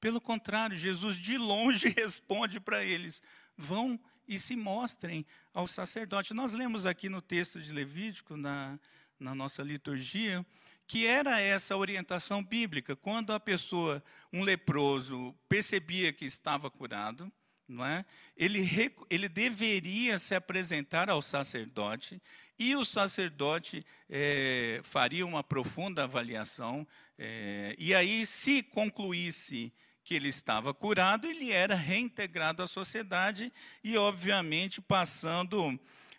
Pelo 0.00 0.20
contrário, 0.20 0.76
Jesus 0.76 1.16
de 1.16 1.38
longe 1.38 1.88
responde 1.96 2.58
para 2.58 2.84
eles: 2.84 3.22
vão 3.56 4.00
e 4.26 4.38
se 4.38 4.56
mostrem 4.56 5.24
ao 5.52 5.66
sacerdote. 5.66 6.34
Nós 6.34 6.52
lemos 6.52 6.86
aqui 6.86 7.08
no 7.08 7.20
texto 7.20 7.60
de 7.60 7.72
Levítico, 7.72 8.36
na, 8.36 8.78
na 9.18 9.34
nossa 9.34 9.62
liturgia, 9.62 10.44
que 10.86 11.06
era 11.06 11.40
essa 11.40 11.76
orientação 11.76 12.42
bíblica. 12.42 12.94
Quando 12.94 13.32
a 13.32 13.40
pessoa, 13.40 14.02
um 14.32 14.42
leproso, 14.42 15.34
percebia 15.48 16.12
que 16.12 16.24
estava 16.24 16.70
curado, 16.70 17.30
não 17.68 17.84
é? 17.84 18.04
ele, 18.36 18.68
ele 19.10 19.28
deveria 19.28 20.18
se 20.18 20.34
apresentar 20.34 21.10
ao 21.10 21.20
sacerdote 21.20 22.22
e 22.58 22.74
o 22.74 22.84
sacerdote 22.84 23.84
é, 24.08 24.80
faria 24.82 25.26
uma 25.26 25.44
profunda 25.44 26.04
avaliação, 26.04 26.86
é, 27.18 27.74
e 27.78 27.94
aí, 27.94 28.26
se 28.26 28.62
concluísse 28.62 29.72
que 30.06 30.14
ele 30.14 30.28
estava 30.28 30.72
curado, 30.72 31.26
ele 31.26 31.50
era 31.50 31.74
reintegrado 31.74 32.62
à 32.62 32.68
sociedade 32.68 33.52
e, 33.82 33.98
obviamente, 33.98 34.80
passando 34.80 35.78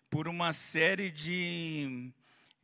por 0.09 0.27
uma 0.27 0.51
série 0.51 1.09
de, 1.09 2.11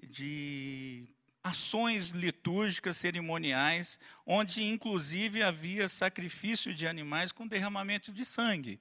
de 0.04 1.08
ações 1.42 2.10
litúrgicas, 2.10 2.98
cerimoniais, 2.98 4.02
onde 4.26 4.66
inclusive 4.66 5.42
havia 5.42 5.88
sacrifício 5.88 6.74
de 6.74 6.86
animais 6.86 7.32
com 7.32 7.48
derramamento 7.48 8.12
de 8.12 8.26
sangue, 8.26 8.78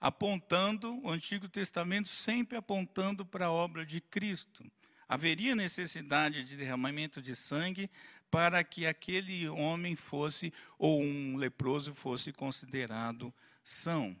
apontando, 0.00 1.00
o 1.04 1.10
Antigo 1.10 1.48
Testamento 1.48 2.08
sempre 2.08 2.56
apontando 2.56 3.26
para 3.26 3.46
a 3.46 3.52
obra 3.52 3.84
de 3.84 4.00
Cristo. 4.00 4.64
Haveria 5.08 5.56
necessidade 5.56 6.44
de 6.44 6.56
derramamento 6.56 7.20
de 7.20 7.34
sangue 7.34 7.90
para 8.30 8.62
que 8.62 8.86
aquele 8.86 9.48
homem 9.48 9.96
fosse, 9.96 10.52
ou 10.78 11.02
um 11.02 11.36
leproso 11.36 11.94
fosse 11.94 12.32
considerado 12.32 13.32
são. 13.64 14.16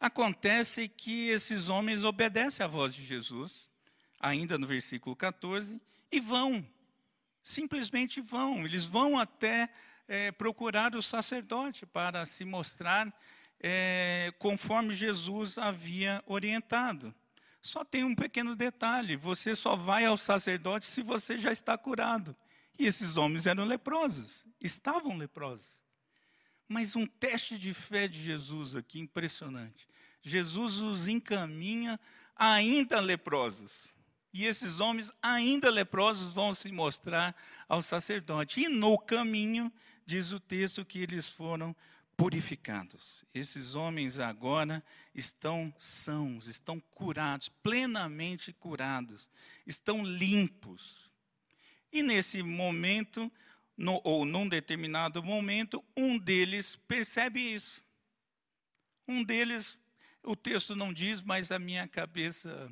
Acontece 0.00 0.88
que 0.88 1.28
esses 1.28 1.68
homens 1.68 2.04
obedecem 2.04 2.64
à 2.64 2.68
voz 2.68 2.94
de 2.94 3.04
Jesus, 3.04 3.68
ainda 4.20 4.56
no 4.56 4.66
versículo 4.66 5.16
14, 5.16 5.80
e 6.10 6.20
vão, 6.20 6.66
simplesmente 7.42 8.20
vão, 8.20 8.64
eles 8.64 8.84
vão 8.84 9.18
até 9.18 9.68
é, 10.06 10.30
procurar 10.32 10.94
o 10.94 11.02
sacerdote 11.02 11.84
para 11.84 12.24
se 12.26 12.44
mostrar 12.44 13.12
é, 13.60 14.32
conforme 14.38 14.94
Jesus 14.94 15.58
havia 15.58 16.22
orientado. 16.26 17.14
Só 17.60 17.84
tem 17.84 18.04
um 18.04 18.14
pequeno 18.14 18.54
detalhe: 18.54 19.16
você 19.16 19.54
só 19.54 19.76
vai 19.76 20.04
ao 20.04 20.16
sacerdote 20.16 20.86
se 20.86 21.02
você 21.02 21.36
já 21.36 21.52
está 21.52 21.76
curado. 21.76 22.36
E 22.78 22.86
esses 22.86 23.16
homens 23.16 23.46
eram 23.46 23.64
leprosos, 23.64 24.46
estavam 24.60 25.16
leprosos. 25.16 25.82
Mas 26.68 26.94
um 26.94 27.06
teste 27.06 27.58
de 27.58 27.74
fé 27.74 28.06
de 28.06 28.22
Jesus 28.22 28.76
aqui 28.76 29.00
impressionante. 29.00 29.88
Jesus 30.22 30.78
os 30.78 31.08
encaminha 31.08 31.98
ainda 32.36 33.00
leprosos. 33.00 33.94
E 34.32 34.44
esses 34.44 34.78
homens, 34.78 35.12
ainda 35.22 35.70
leprosos, 35.70 36.34
vão 36.34 36.52
se 36.52 36.70
mostrar 36.70 37.34
ao 37.68 37.80
sacerdote. 37.80 38.60
E 38.60 38.68
no 38.68 38.98
caminho, 38.98 39.72
diz 40.04 40.30
o 40.32 40.38
texto, 40.38 40.84
que 40.84 41.00
eles 41.00 41.28
foram 41.28 41.74
purificados. 42.16 43.24
Esses 43.34 43.74
homens 43.74 44.18
agora 44.18 44.84
estão 45.14 45.72
sãos, 45.78 46.48
estão 46.48 46.78
curados, 46.94 47.48
plenamente 47.48 48.52
curados, 48.52 49.30
estão 49.66 50.04
limpos. 50.04 51.12
E 51.92 52.02
nesse 52.02 52.42
momento, 52.42 53.30
no, 53.76 54.00
ou 54.04 54.24
num 54.24 54.48
determinado 54.48 55.22
momento, 55.22 55.82
um 55.96 56.18
deles 56.18 56.76
percebe 56.76 57.40
isso. 57.40 57.82
Um 59.06 59.24
deles, 59.24 59.78
o 60.22 60.36
texto 60.36 60.76
não 60.76 60.92
diz, 60.92 61.22
mas 61.22 61.50
a 61.50 61.58
minha 61.58 61.88
cabeça 61.88 62.70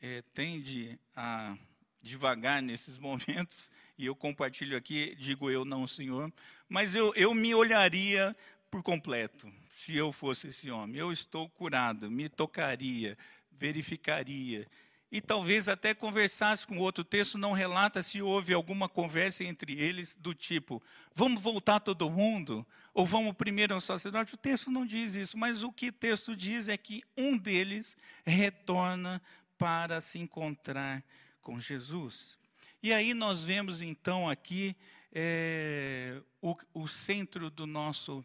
é, 0.00 0.22
tende 0.34 0.98
a 1.16 1.56
devagar 2.02 2.62
nesses 2.62 2.98
momentos, 2.98 3.70
e 3.96 4.06
eu 4.06 4.14
compartilho 4.14 4.76
aqui, 4.76 5.14
digo 5.16 5.50
eu, 5.50 5.64
não 5.64 5.86
Senhor, 5.86 6.32
mas 6.68 6.94
eu, 6.94 7.12
eu 7.14 7.34
me 7.34 7.54
olharia 7.54 8.36
por 8.70 8.82
completo 8.82 9.50
se 9.68 9.96
eu 9.96 10.12
fosse 10.12 10.48
esse 10.48 10.70
homem. 10.70 11.00
Eu 11.00 11.10
estou 11.10 11.48
curado, 11.48 12.10
me 12.10 12.28
tocaria, 12.28 13.16
verificaria 13.50 14.66
e 15.10 15.20
talvez 15.20 15.68
até 15.68 15.94
conversasse 15.94 16.66
com 16.66 16.78
outro 16.78 17.02
texto, 17.02 17.38
não 17.38 17.52
relata 17.52 18.02
se 18.02 18.20
houve 18.20 18.52
alguma 18.52 18.88
conversa 18.88 19.42
entre 19.42 19.72
eles 19.72 20.14
do 20.14 20.34
tipo: 20.34 20.82
vamos 21.14 21.42
voltar 21.42 21.80
todo 21.80 22.10
mundo? 22.10 22.66
Ou 22.92 23.06
vamos 23.06 23.32
primeiro 23.32 23.74
ao 23.74 23.80
sacerdote? 23.80 24.34
O 24.34 24.38
texto 24.38 24.70
não 24.70 24.84
diz 24.84 25.14
isso, 25.14 25.38
mas 25.38 25.62
o 25.62 25.72
que 25.72 25.88
o 25.88 25.92
texto 25.92 26.36
diz 26.36 26.68
é 26.68 26.76
que 26.76 27.02
um 27.16 27.38
deles 27.38 27.96
retorna 28.26 29.22
para 29.56 30.00
se 30.00 30.18
encontrar 30.18 31.02
com 31.40 31.58
Jesus. 31.58 32.38
E 32.82 32.92
aí 32.92 33.14
nós 33.14 33.44
vemos 33.44 33.80
então 33.80 34.28
aqui 34.28 34.76
é, 35.12 36.20
o, 36.42 36.54
o 36.74 36.88
centro 36.88 37.50
do 37.50 37.66
nosso 37.66 38.24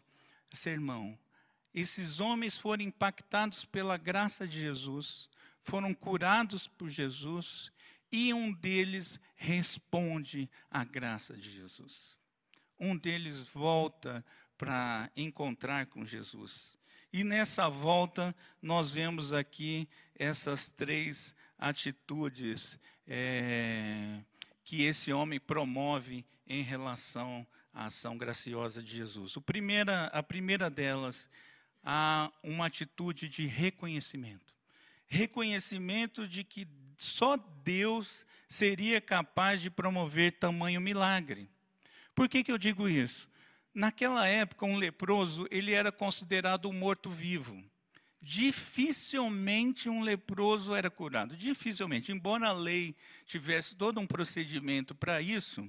sermão. 0.52 1.18
Esses 1.74 2.20
homens 2.20 2.58
foram 2.58 2.84
impactados 2.84 3.64
pela 3.64 3.96
graça 3.96 4.46
de 4.46 4.60
Jesus 4.60 5.28
foram 5.64 5.94
curados 5.94 6.68
por 6.68 6.88
Jesus 6.88 7.72
e 8.12 8.32
um 8.32 8.52
deles 8.52 9.18
responde 9.34 10.48
à 10.70 10.84
graça 10.84 11.34
de 11.34 11.50
Jesus. 11.50 12.18
Um 12.78 12.96
deles 12.96 13.40
volta 13.40 14.24
para 14.58 15.10
encontrar 15.16 15.86
com 15.86 16.04
Jesus. 16.04 16.78
E 17.12 17.24
nessa 17.24 17.68
volta, 17.68 18.36
nós 18.60 18.92
vemos 18.92 19.32
aqui 19.32 19.88
essas 20.14 20.68
três 20.68 21.34
atitudes 21.58 22.78
é, 23.06 24.20
que 24.64 24.82
esse 24.82 25.12
homem 25.12 25.40
promove 25.40 26.26
em 26.46 26.62
relação 26.62 27.46
à 27.72 27.86
ação 27.86 28.18
graciosa 28.18 28.82
de 28.82 28.96
Jesus. 28.96 29.34
O 29.36 29.40
primeira, 29.40 30.06
a 30.08 30.22
primeira 30.22 30.68
delas, 30.68 31.30
há 31.82 32.30
uma 32.42 32.66
atitude 32.66 33.28
de 33.28 33.46
reconhecimento 33.46 34.53
reconhecimento 35.06 36.26
de 36.26 36.44
que 36.44 36.66
só 36.96 37.36
Deus 37.62 38.24
seria 38.48 39.00
capaz 39.00 39.60
de 39.60 39.70
promover 39.70 40.32
tamanho 40.32 40.80
milagre. 40.80 41.48
Por 42.14 42.28
que, 42.28 42.44
que 42.44 42.52
eu 42.52 42.58
digo 42.58 42.88
isso? 42.88 43.28
Naquela 43.74 44.26
época, 44.26 44.64
um 44.64 44.76
leproso 44.76 45.48
ele 45.50 45.72
era 45.72 45.90
considerado 45.90 46.68
um 46.68 46.72
morto-vivo. 46.72 47.62
Dificilmente 48.22 49.88
um 49.88 50.00
leproso 50.00 50.74
era 50.74 50.88
curado. 50.88 51.36
Dificilmente, 51.36 52.12
embora 52.12 52.48
a 52.48 52.52
lei 52.52 52.94
tivesse 53.26 53.74
todo 53.74 54.00
um 54.00 54.06
procedimento 54.06 54.94
para 54.94 55.20
isso, 55.20 55.68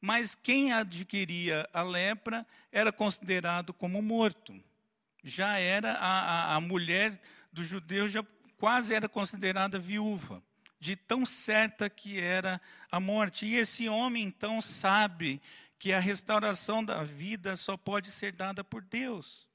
mas 0.00 0.34
quem 0.34 0.72
adquiria 0.72 1.68
a 1.72 1.82
lepra 1.82 2.46
era 2.72 2.90
considerado 2.90 3.72
como 3.72 4.02
morto. 4.02 4.58
Já 5.22 5.58
era 5.58 5.92
a, 5.92 6.20
a, 6.20 6.54
a 6.56 6.60
mulher 6.60 7.20
do 7.52 7.62
judeu 7.62 8.08
já 8.08 8.24
quase 8.64 8.94
era 8.94 9.06
considerada 9.06 9.78
viúva. 9.78 10.42
de 10.80 10.96
tão 10.96 11.24
certa 11.24 11.88
que 11.88 12.18
era 12.18 12.60
a 12.90 12.98
morte. 12.98 13.46
E 13.46 13.56
esse 13.56 13.88
homem 13.90 14.22
então 14.22 14.60
sabe 14.62 15.40
que 15.78 15.92
a 15.92 16.00
restauração 16.00 16.84
da 16.84 17.02
vida 17.02 17.56
só 17.56 17.76
pode 17.76 18.10
ser 18.10 18.32
dada 18.32 18.64
por 18.64 18.82
Deus. 18.82 19.48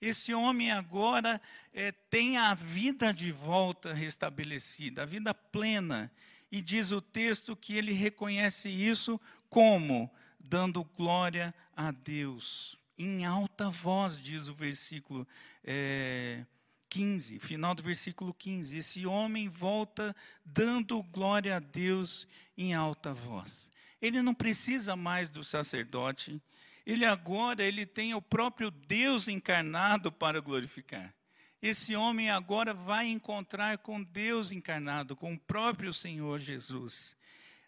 Esse 0.00 0.34
homem 0.34 0.70
agora 0.70 1.40
é, 1.72 1.92
tem 1.92 2.38
a 2.38 2.54
vida 2.54 3.12
de 3.12 3.30
volta 3.30 3.92
restabelecida, 3.92 5.02
a 5.02 5.06
vida 5.06 5.32
plena. 5.32 6.10
E 6.50 6.60
diz 6.60 6.90
o 6.90 7.00
texto 7.00 7.56
que 7.56 7.76
ele 7.76 7.92
reconhece 7.92 8.68
isso 8.68 9.20
como? 9.48 10.10
Dando 10.38 10.82
glória 10.82 11.54
a 11.76 11.92
Deus. 11.92 12.76
Em 12.98 13.24
alta 13.24 13.70
voz, 13.70 14.20
diz 14.20 14.48
o 14.48 14.54
versículo 14.54 15.26
é, 15.64 16.44
15, 16.90 17.38
final 17.38 17.74
do 17.74 17.82
versículo 17.82 18.34
15. 18.34 18.76
Esse 18.76 19.06
homem 19.06 19.48
volta 19.48 20.14
dando 20.44 21.02
glória 21.04 21.56
a 21.56 21.60
Deus 21.60 22.26
em 22.58 22.74
alta 22.74 23.12
voz. 23.12 23.70
Ele 24.02 24.20
não 24.20 24.34
precisa 24.34 24.96
mais 24.96 25.28
do 25.28 25.44
sacerdote, 25.44 26.42
ele 26.84 27.04
agora 27.04 27.62
ele 27.62 27.86
tem 27.86 28.14
o 28.14 28.20
próprio 28.20 28.70
Deus 28.70 29.28
encarnado 29.28 30.10
para 30.10 30.40
glorificar. 30.40 31.14
Esse 31.62 31.94
homem 31.94 32.30
agora 32.30 32.72
vai 32.72 33.06
encontrar 33.06 33.78
com 33.78 34.02
Deus 34.02 34.50
encarnado, 34.50 35.14
com 35.14 35.34
o 35.34 35.38
próprio 35.38 35.92
Senhor 35.92 36.38
Jesus. 36.38 37.14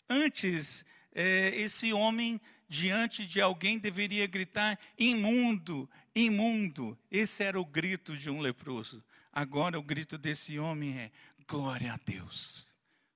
Antes, 0.08 0.84
é, 1.14 1.52
esse 1.54 1.92
homem, 1.92 2.40
diante 2.66 3.26
de 3.26 3.40
alguém, 3.40 3.78
deveria 3.78 4.26
gritar: 4.26 4.78
imundo, 4.98 5.88
imundo. 6.14 6.98
Esse 7.10 7.44
era 7.44 7.60
o 7.60 7.66
grito 7.66 8.16
de 8.16 8.30
um 8.30 8.40
leproso. 8.40 9.04
Agora, 9.32 9.78
o 9.78 9.82
grito 9.82 10.18
desse 10.18 10.58
homem 10.58 10.98
é: 10.98 11.10
glória 11.48 11.92
a 11.92 11.98
Deus, 12.04 12.66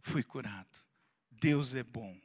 fui 0.00 0.22
curado. 0.22 0.80
Deus 1.30 1.74
é 1.74 1.82
bom. 1.82 2.16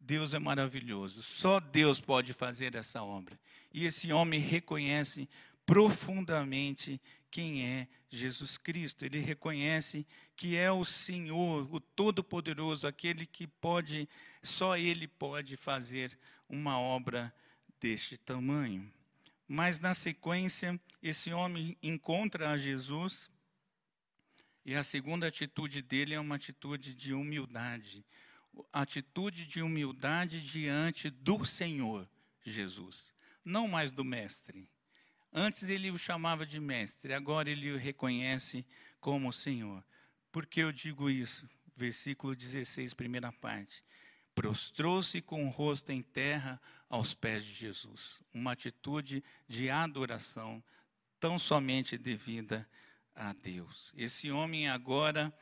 Deus 0.00 0.34
é 0.34 0.38
maravilhoso. 0.38 1.22
Só 1.22 1.58
Deus 1.58 2.00
pode 2.00 2.32
fazer 2.32 2.74
essa 2.74 3.02
obra. 3.02 3.38
E 3.72 3.84
esse 3.84 4.12
homem 4.12 4.40
reconhece 4.40 5.28
profundamente 5.64 7.00
quem 7.30 7.66
é 7.66 7.88
Jesus 8.08 8.56
Cristo. 8.56 9.04
Ele 9.04 9.18
reconhece 9.18 10.06
que 10.36 10.56
é 10.56 10.70
o 10.70 10.84
Senhor, 10.84 11.68
o 11.74 11.80
Todo-Poderoso, 11.80 12.86
aquele 12.86 13.26
que 13.26 13.46
pode, 13.46 14.08
só 14.42 14.76
Ele 14.76 15.08
pode 15.08 15.56
fazer 15.56 16.16
uma 16.48 16.78
obra 16.78 17.34
deste 17.80 18.16
tamanho. 18.16 18.90
Mas 19.48 19.80
na 19.80 19.92
sequência, 19.92 20.80
esse 21.02 21.32
homem 21.32 21.76
encontra 21.82 22.50
a 22.50 22.56
Jesus 22.56 23.30
e 24.66 24.74
a 24.74 24.82
segunda 24.82 25.28
atitude 25.28 25.80
dele 25.80 26.12
é 26.12 26.20
uma 26.20 26.34
atitude 26.34 26.92
de 26.92 27.14
humildade 27.14 28.04
atitude 28.72 29.46
de 29.46 29.62
humildade 29.62 30.40
diante 30.40 31.10
do 31.10 31.44
Senhor 31.44 32.08
Jesus, 32.42 33.12
não 33.44 33.66
mais 33.68 33.92
do 33.92 34.04
mestre. 34.04 34.68
Antes 35.32 35.64
ele 35.68 35.90
o 35.90 35.98
chamava 35.98 36.46
de 36.46 36.60
mestre, 36.60 37.12
agora 37.12 37.50
ele 37.50 37.72
o 37.72 37.78
reconhece 37.78 38.64
como 39.00 39.32
Senhor. 39.32 39.84
Por 40.32 40.46
que 40.46 40.60
eu 40.60 40.72
digo 40.72 41.10
isso? 41.10 41.48
Versículo 41.74 42.34
16, 42.34 42.94
primeira 42.94 43.30
parte. 43.32 43.84
Prostrou-se 44.34 45.20
com 45.20 45.44
o 45.46 45.50
rosto 45.50 45.92
em 45.92 46.02
terra 46.02 46.60
aos 46.88 47.12
pés 47.12 47.44
de 47.44 47.52
Jesus. 47.52 48.22
Uma 48.32 48.52
atitude 48.52 49.22
de 49.48 49.68
adoração 49.68 50.62
tão 51.18 51.38
somente 51.38 51.98
devida 51.98 52.66
a 53.16 53.32
Deus. 53.32 53.92
Esse 53.96 54.30
homem 54.30 54.68
agora 54.68 55.32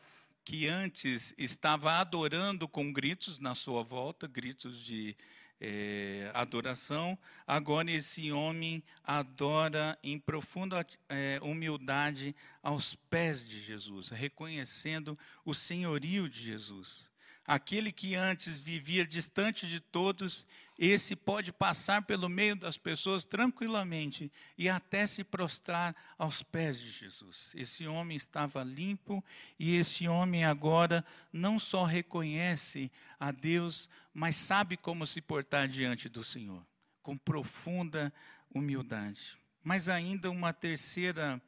que 0.44 0.68
antes 0.68 1.34
estava 1.36 1.94
adorando 1.94 2.68
com 2.68 2.92
gritos 2.92 3.38
na 3.38 3.54
sua 3.54 3.82
volta, 3.82 4.26
gritos 4.28 4.78
de 4.78 5.16
é, 5.60 6.30
adoração, 6.34 7.18
agora 7.46 7.90
esse 7.90 8.30
homem 8.30 8.82
adora 9.02 9.98
em 10.02 10.18
profunda 10.18 10.86
é, 11.08 11.38
humildade 11.42 12.34
aos 12.62 12.94
pés 12.94 13.46
de 13.46 13.60
Jesus, 13.60 14.10
reconhecendo 14.10 15.18
o 15.44 15.54
senhorio 15.54 16.28
de 16.28 16.40
Jesus. 16.40 17.10
Aquele 17.46 17.92
que 17.92 18.14
antes 18.14 18.58
vivia 18.58 19.06
distante 19.06 19.66
de 19.66 19.78
todos, 19.78 20.46
esse 20.78 21.14
pode 21.14 21.52
passar 21.52 22.02
pelo 22.02 22.28
meio 22.28 22.56
das 22.56 22.78
pessoas 22.78 23.26
tranquilamente 23.26 24.32
e 24.56 24.68
até 24.68 25.06
se 25.06 25.22
prostrar 25.22 25.94
aos 26.18 26.42
pés 26.42 26.80
de 26.80 26.90
Jesus. 26.90 27.52
Esse 27.54 27.86
homem 27.86 28.16
estava 28.16 28.64
limpo 28.64 29.22
e 29.58 29.76
esse 29.76 30.08
homem 30.08 30.44
agora 30.44 31.04
não 31.32 31.60
só 31.60 31.84
reconhece 31.84 32.90
a 33.20 33.30
Deus, 33.30 33.90
mas 34.12 34.36
sabe 34.36 34.76
como 34.76 35.06
se 35.06 35.20
portar 35.20 35.68
diante 35.68 36.08
do 36.08 36.24
Senhor, 36.24 36.64
com 37.02 37.16
profunda 37.16 38.12
humildade. 38.52 39.38
Mas 39.62 39.88
ainda 39.88 40.30
uma 40.30 40.52
terceira 40.52 41.40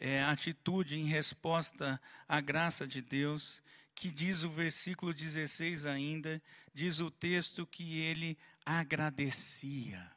é, 0.00 0.22
atitude 0.24 0.96
em 0.96 1.04
resposta 1.04 2.00
à 2.26 2.40
graça 2.40 2.86
de 2.86 3.00
Deus 3.00 3.62
que 3.94 4.10
diz 4.10 4.42
o 4.42 4.50
versículo 4.50 5.14
16 5.14 5.86
ainda, 5.86 6.42
diz 6.72 7.00
o 7.00 7.10
texto 7.10 7.66
que 7.66 8.00
ele 8.00 8.36
agradecia. 8.64 10.10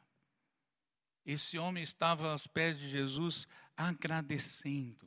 Esse 1.24 1.58
homem 1.58 1.82
estava 1.82 2.32
aos 2.32 2.46
pés 2.46 2.78
de 2.78 2.88
Jesus 2.88 3.46
agradecendo, 3.76 5.06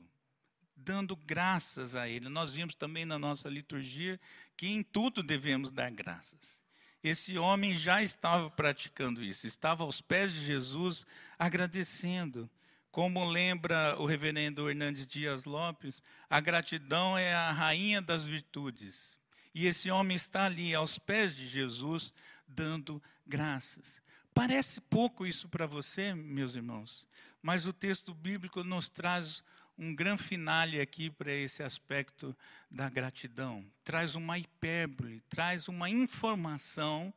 dando 0.75 1.15
graças 1.15 1.95
a 1.95 2.07
ele. 2.07 2.29
Nós 2.29 2.53
vimos 2.53 2.75
também 2.75 3.05
na 3.05 3.17
nossa 3.17 3.49
liturgia 3.49 4.19
que 4.55 4.67
em 4.67 4.83
tudo 4.83 5.23
devemos 5.23 5.71
dar 5.71 5.89
graças. 5.91 6.63
Esse 7.03 7.37
homem 7.37 7.75
já 7.75 8.03
estava 8.03 8.49
praticando 8.51 9.23
isso, 9.23 9.47
estava 9.47 9.83
aos 9.83 10.01
pés 10.01 10.31
de 10.31 10.45
Jesus 10.45 11.05
agradecendo. 11.37 12.49
Como 12.91 13.23
lembra 13.23 13.95
o 13.99 14.05
reverendo 14.05 14.69
Hernandes 14.69 15.07
Dias 15.07 15.45
Lopes, 15.45 16.03
a 16.29 16.41
gratidão 16.41 17.17
é 17.17 17.33
a 17.33 17.49
rainha 17.49 18.01
das 18.01 18.25
virtudes. 18.25 19.17
E 19.55 19.65
esse 19.65 19.89
homem 19.89 20.17
está 20.17 20.45
ali 20.45 20.75
aos 20.75 20.99
pés 20.99 21.33
de 21.33 21.47
Jesus, 21.47 22.13
dando 22.45 23.01
graças. 23.25 24.01
Parece 24.33 24.81
pouco 24.81 25.25
isso 25.25 25.47
para 25.47 25.65
você, 25.65 26.13
meus 26.13 26.53
irmãos, 26.53 27.07
mas 27.41 27.65
o 27.65 27.71
texto 27.71 28.13
bíblico 28.13 28.61
nos 28.61 28.89
traz 28.89 29.41
um 29.77 29.95
grande 29.95 30.23
finale 30.23 30.81
aqui 30.81 31.09
para 31.09 31.31
esse 31.31 31.63
aspecto 31.63 32.35
da 32.69 32.89
gratidão. 32.89 33.65
Traz 33.85 34.15
uma 34.15 34.37
hipérbole, 34.37 35.21
traz 35.29 35.69
uma 35.69 35.89
informação 35.89 37.13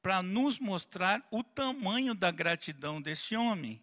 para 0.00 0.22
nos 0.22 0.58
mostrar 0.58 1.22
o 1.30 1.42
tamanho 1.42 2.14
da 2.14 2.30
gratidão 2.30 3.00
deste 3.00 3.36
homem 3.36 3.78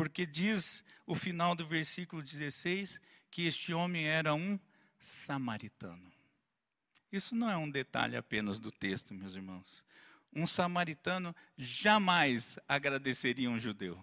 porque 0.00 0.24
diz 0.24 0.82
o 1.06 1.14
final 1.14 1.54
do 1.54 1.66
versículo 1.66 2.22
16 2.22 2.98
que 3.30 3.46
este 3.46 3.74
homem 3.74 4.08
era 4.08 4.32
um 4.34 4.58
samaritano. 4.98 6.10
Isso 7.12 7.36
não 7.36 7.50
é 7.50 7.56
um 7.58 7.70
detalhe 7.70 8.16
apenas 8.16 8.58
do 8.58 8.72
texto, 8.72 9.12
meus 9.12 9.34
irmãos. 9.34 9.84
Um 10.34 10.46
samaritano 10.46 11.36
jamais 11.54 12.58
agradeceria 12.66 13.50
um 13.50 13.60
judeu. 13.60 14.02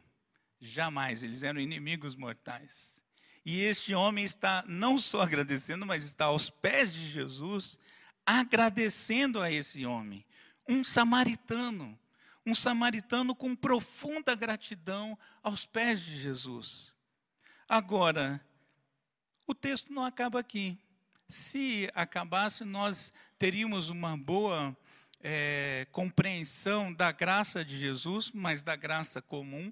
Jamais, 0.60 1.24
eles 1.24 1.42
eram 1.42 1.60
inimigos 1.60 2.16
mortais. 2.16 3.04
E 3.44 3.62
este 3.62 3.96
homem 3.96 4.24
está 4.24 4.64
não 4.68 5.00
só 5.00 5.24
agradecendo, 5.24 5.84
mas 5.84 6.04
está 6.04 6.26
aos 6.26 6.48
pés 6.48 6.94
de 6.94 7.10
Jesus, 7.10 7.80
agradecendo 8.24 9.42
a 9.42 9.52
esse 9.52 9.84
homem, 9.84 10.24
um 10.70 10.84
samaritano 10.84 11.98
um 12.48 12.56
samaritano 12.56 13.36
com 13.36 13.54
profunda 13.54 14.34
gratidão 14.34 15.20
aos 15.44 15.66
pés 15.66 16.00
de 16.00 16.18
Jesus. 16.18 16.96
Agora, 17.68 18.40
o 19.46 19.54
texto 19.54 19.92
não 19.92 20.06
acaba 20.06 20.40
aqui. 20.40 20.80
Se 21.28 21.92
acabasse, 21.94 22.64
nós 22.64 23.12
teríamos 23.38 23.90
uma 23.90 24.16
boa 24.16 24.74
é, 25.22 25.88
compreensão 25.92 26.94
da 26.94 27.12
graça 27.12 27.66
de 27.66 27.78
Jesus, 27.78 28.32
mas 28.32 28.64
da 28.64 28.78
graça 28.78 29.22
comum, 29.22 29.70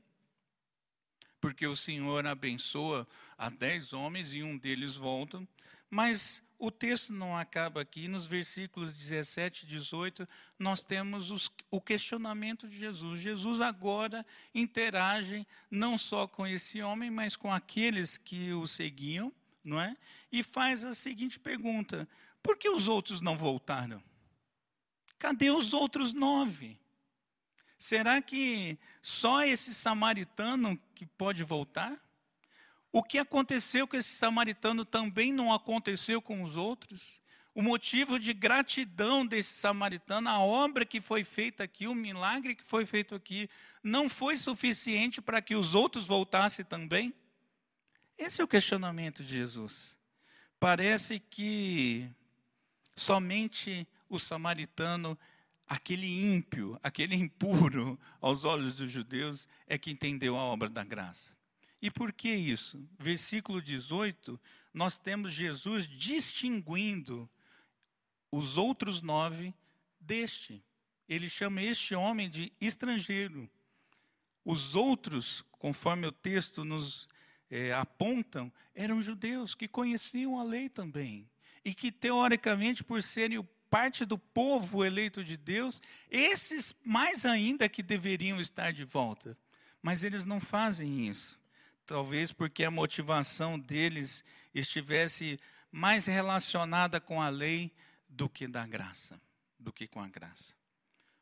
porque 1.40 1.66
o 1.66 1.78
Senhor 1.78 2.28
abençoa 2.28 3.08
a 3.38 3.50
dez 3.50 3.94
homens 3.94 4.34
e 4.34 4.44
um 4.44 4.58
deles 4.58 4.98
volta. 4.98 5.42
Mas 5.90 6.44
o 6.58 6.72
texto 6.72 7.14
não 7.14 7.38
acaba 7.38 7.82
aqui. 7.82 8.08
Nos 8.08 8.26
versículos 8.26 8.98
17 8.98 9.66
e 9.66 9.68
18, 9.68 10.28
nós 10.58 10.84
temos 10.84 11.32
os, 11.32 11.50
o 11.70 11.82
questionamento 11.82 12.68
de 12.68 12.78
Jesus. 12.78 13.22
Jesus 13.22 13.62
agora 13.62 14.26
interage 14.54 15.46
não 15.70 15.98
só 15.98 16.28
com 16.28 16.48
esse 16.48 16.82
homem, 16.82 17.12
mas 17.12 17.36
com 17.36 17.52
aqueles 17.52 18.18
que 18.18 18.54
o 18.54 18.66
seguiam, 18.66 19.32
não 19.64 19.80
é? 19.80 19.96
E 20.32 20.44
faz 20.44 20.84
a 20.84 20.94
seguinte 20.94 21.40
pergunta: 21.40 22.08
por 22.42 22.58
que 22.58 22.70
os 22.70 22.88
outros 22.88 23.22
não 23.22 23.38
voltaram? 23.38 24.02
Cadê 25.18 25.50
os 25.50 25.74
outros 25.74 26.14
nove? 26.14 26.80
Será 27.78 28.22
que 28.22 28.78
só 29.02 29.44
esse 29.44 29.74
samaritano 29.74 30.80
que 30.94 31.06
pode 31.06 31.44
voltar? 31.44 32.00
O 32.96 33.04
que 33.04 33.18
aconteceu 33.18 33.86
com 33.86 33.98
esse 33.98 34.16
samaritano 34.16 34.86
também 34.86 35.34
não 35.34 35.54
aconteceu 35.54 36.22
com 36.22 36.42
os 36.42 36.56
outros? 36.56 37.20
o 37.56 37.62
motivo 37.62 38.20
de 38.20 38.34
gratidão 38.34 39.26
desse 39.26 39.54
samaritano, 39.54 40.28
a 40.28 40.40
obra 40.40 40.86
que 40.86 41.00
foi 41.00 41.24
feita 41.24 41.64
aqui, 41.64 41.88
o 41.88 41.96
milagre 41.96 42.54
que 42.54 42.66
foi 42.66 42.86
feito 42.86 43.16
aqui, 43.16 43.50
não 43.82 44.10
foi 44.10 44.36
suficiente 44.36 45.22
para 45.22 45.42
que 45.42 45.56
os 45.56 45.74
outros 45.74 46.06
voltassem 46.06 46.66
também? 46.66 47.14
Esse 48.18 48.42
é 48.42 48.44
o 48.44 48.48
questionamento 48.48 49.24
de 49.24 49.34
Jesus. 49.34 49.98
Parece 50.60 51.18
que 51.18 52.10
somente 52.94 53.88
o 54.10 54.20
samaritano, 54.20 55.18
aquele 55.66 56.08
ímpio, 56.08 56.78
aquele 56.84 57.16
impuro 57.16 57.98
aos 58.20 58.44
olhos 58.44 58.76
dos 58.76 58.92
judeus, 58.92 59.48
é 59.66 59.78
que 59.78 59.92
entendeu 59.92 60.38
a 60.38 60.44
obra 60.44 60.68
da 60.68 60.84
graça. 60.84 61.35
E 61.86 61.92
por 61.92 62.12
que 62.12 62.30
isso? 62.30 62.84
Versículo 62.98 63.62
18, 63.62 64.42
nós 64.74 64.98
temos 64.98 65.32
Jesus 65.32 65.88
distinguindo 65.88 67.30
os 68.32 68.58
outros 68.58 69.04
nove 69.04 69.54
deste. 70.00 70.64
Ele 71.08 71.30
chama 71.30 71.62
este 71.62 71.94
homem 71.94 72.28
de 72.28 72.52
estrangeiro. 72.60 73.48
Os 74.44 74.74
outros, 74.74 75.46
conforme 75.52 76.08
o 76.08 76.12
texto 76.12 76.66
nos 76.66 77.08
é, 77.52 77.72
apontam, 77.72 78.52
eram 78.74 79.00
judeus 79.00 79.54
que 79.54 79.68
conheciam 79.68 80.40
a 80.40 80.44
lei 80.44 80.70
também. 80.70 81.30
E 81.64 81.72
que, 81.72 81.92
teoricamente, 81.92 82.84
por 82.84 83.04
serem 83.04 83.48
parte 83.70 84.06
do 84.06 84.18
povo 84.18 84.84
eleito 84.84 85.24
de 85.24 85.38
Deus, 85.38 85.84
esses 86.10 86.76
mais 86.84 87.26
ainda 87.26 87.70
que 87.70 87.84
deveriam 87.84 88.42
estar 88.42 88.74
de 88.74 88.84
volta. 88.84 89.38
Mas 89.84 90.04
eles 90.04 90.26
não 90.26 90.40
fazem 90.40 91.08
isso. 91.08 91.45
Talvez 91.86 92.32
porque 92.32 92.64
a 92.64 92.72
motivação 92.72 93.60
deles 93.60 94.24
estivesse 94.54 95.40
mais 95.72 96.06
relacionada 96.06 97.00
com 97.00 97.22
a 97.22 97.30
lei 97.30 97.72
do 98.08 98.30
que 98.30 98.48
da 98.48 98.66
graça, 98.66 99.20
do 99.60 99.72
que 99.72 99.88
com 99.88 100.02
a 100.02 100.08
graça. 100.08 100.56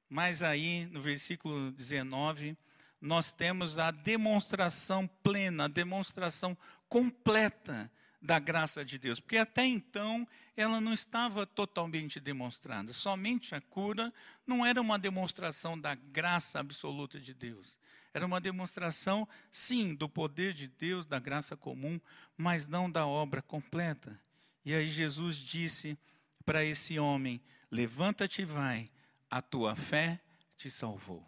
Mas 0.09 0.43
aí, 0.43 0.85
no 0.91 1.01
versículo 1.01 1.71
19, 1.71 2.55
nós 3.01 3.31
temos 3.31 3.79
a 3.79 3.91
demonstração 3.91 5.07
plena, 5.21 5.65
a 5.65 5.67
demonstração 5.67 6.57
completa 6.87 7.91
da 8.21 8.39
graça 8.39 8.85
de 8.85 8.97
Deus, 8.97 9.19
porque 9.19 9.37
até 9.37 9.65
então 9.65 10.25
ela 10.55 10.79
não 10.79 10.93
estava 10.93 11.45
totalmente 11.45 12.19
demonstrada. 12.19 12.93
Somente 12.93 13.53
a 13.53 13.59
cura 13.59 14.13
não 14.47 14.65
era 14.65 14.79
uma 14.79 14.97
demonstração 14.97 15.77
da 15.77 15.93
graça 15.95 16.59
absoluta 16.59 17.19
de 17.19 17.33
Deus. 17.33 17.77
Era 18.13 18.25
uma 18.25 18.39
demonstração, 18.39 19.27
sim, 19.51 19.95
do 19.95 20.07
poder 20.07 20.53
de 20.53 20.67
Deus, 20.67 21.05
da 21.05 21.19
graça 21.19 21.57
comum, 21.57 21.99
mas 22.37 22.67
não 22.67 22.89
da 22.89 23.07
obra 23.07 23.41
completa. 23.41 24.19
E 24.63 24.73
aí 24.73 24.87
Jesus 24.87 25.35
disse 25.35 25.97
para 26.45 26.63
esse 26.63 26.99
homem: 26.99 27.41
Levanta-te 27.71 28.43
e 28.43 28.45
vai, 28.45 28.91
a 29.29 29.41
tua 29.41 29.75
fé 29.75 30.21
te 30.55 30.69
salvou. 30.69 31.27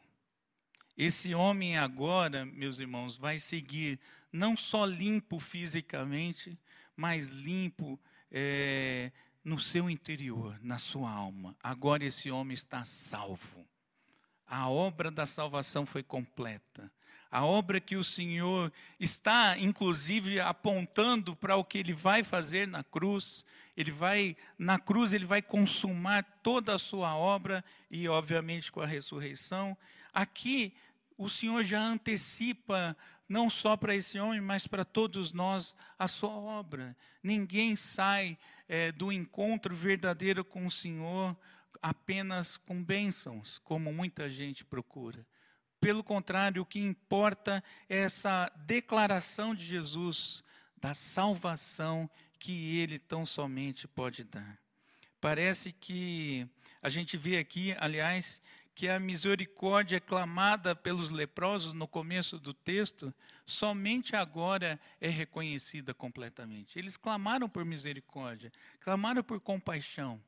Esse 0.98 1.34
homem 1.34 1.78
agora, 1.78 2.46
meus 2.46 2.80
irmãos, 2.80 3.18
vai 3.18 3.40
seguir 3.40 4.00
não 4.32 4.56
só 4.56 4.86
limpo 4.86 5.40
fisicamente, 5.40 6.58
mas 6.96 7.30
limpo 7.30 8.00
é, 8.32 9.12
no 9.44 9.60
seu 9.60 9.90
interior, 9.90 10.58
na 10.62 10.78
sua 10.78 11.10
alma. 11.10 11.56
Agora 11.62 12.06
esse 12.06 12.32
homem 12.32 12.54
está 12.54 12.86
salvo. 12.86 13.66
A 14.48 14.70
obra 14.70 15.10
da 15.10 15.26
salvação 15.26 15.86
foi 15.86 16.04
completa. 16.04 16.92
A 17.32 17.44
obra 17.44 17.82
que 17.82 17.98
o 17.98 18.04
Senhor 18.04 18.72
está, 19.00 19.58
inclusive, 19.58 20.40
apontando 20.40 21.36
para 21.36 21.58
o 21.58 21.66
que 21.66 21.80
ele 21.80 21.94
vai 21.94 22.24
fazer 22.24 22.68
na 22.68 22.84
cruz, 22.84 23.46
ele 23.76 23.92
vai, 23.92 24.38
na 24.58 24.80
cruz, 24.80 25.12
ele 25.12 25.26
vai 25.26 25.42
consumar 25.42 26.24
toda 26.42 26.74
a 26.74 26.78
sua 26.80 27.16
obra 27.18 27.64
e, 27.92 28.08
obviamente, 28.08 28.72
com 28.72 28.80
a 28.80 28.86
ressurreição. 28.86 29.78
Aqui, 30.14 30.74
o 31.18 31.30
Senhor 31.30 31.64
já 31.64 31.82
antecipa, 31.82 32.96
não 33.28 33.50
só 33.50 33.76
para 33.76 33.96
esse 33.96 34.18
homem, 34.18 34.40
mas 34.40 34.66
para 34.66 34.86
todos 34.86 35.34
nós, 35.34 35.76
a 36.00 36.08
sua 36.08 36.32
obra. 36.32 36.96
Ninguém 37.22 37.76
sai 37.76 38.38
é, 38.70 38.92
do 38.92 39.12
encontro 39.12 39.76
verdadeiro 39.76 40.46
com 40.46 40.66
o 40.66 40.72
Senhor 40.72 41.36
apenas 41.86 42.58
com 42.58 42.84
bênçãos, 42.84 43.60
como 43.60 43.94
muita 43.94 44.28
gente 44.28 44.66
procura. 44.66 45.24
Pelo 45.80 46.04
contrário, 46.04 46.64
o 46.64 46.66
que 46.66 46.80
importa 46.80 47.64
é 47.88 48.00
essa 48.00 48.52
declaração 48.66 49.54
de 49.54 49.64
Jesus 49.64 50.44
da 50.76 50.96
salvação 50.96 52.10
que 52.40 52.80
ele 52.80 52.98
tão 52.98 53.24
somente 53.24 53.88
pode 53.88 54.24
dar. 54.24 54.58
Parece 55.22 55.72
que 55.72 56.50
a 56.82 56.90
gente 56.90 57.18
vê 57.18 57.38
aqui, 57.38 57.76
aliás, 57.78 58.42
que 58.74 58.90
a 58.90 59.00
misericórdia 59.00 60.02
clamada 60.02 60.76
pelos 60.76 61.12
leprosos 61.12 61.72
no 61.72 61.88
começo 61.88 62.40
do 62.40 62.52
texto, 62.52 63.14
somente 63.46 64.16
agora 64.16 64.80
é 65.00 65.08
reconhecida 65.08 65.94
completamente. 65.94 66.80
Eles 66.80 66.98
clamaram 66.98 67.48
por 67.48 67.64
misericórdia, 67.64 68.52
clamaram 68.80 69.22
por 69.22 69.40
compaixão, 69.40 70.20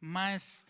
mas 0.00 0.64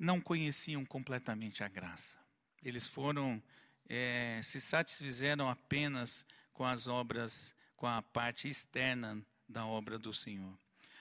não 0.00 0.18
conheciam 0.18 0.82
completamente 0.82 1.62
a 1.62 1.68
graça. 1.68 2.16
Eles 2.64 2.86
foram, 2.86 3.40
é, 3.86 4.40
se 4.42 4.58
satisfizeram 4.58 5.46
apenas 5.46 6.26
com 6.54 6.64
as 6.64 6.88
obras, 6.88 7.54
com 7.76 7.86
a 7.86 8.00
parte 8.00 8.48
externa 8.48 9.22
da 9.46 9.66
obra 9.66 9.98
do 9.98 10.14
Senhor. 10.14 10.58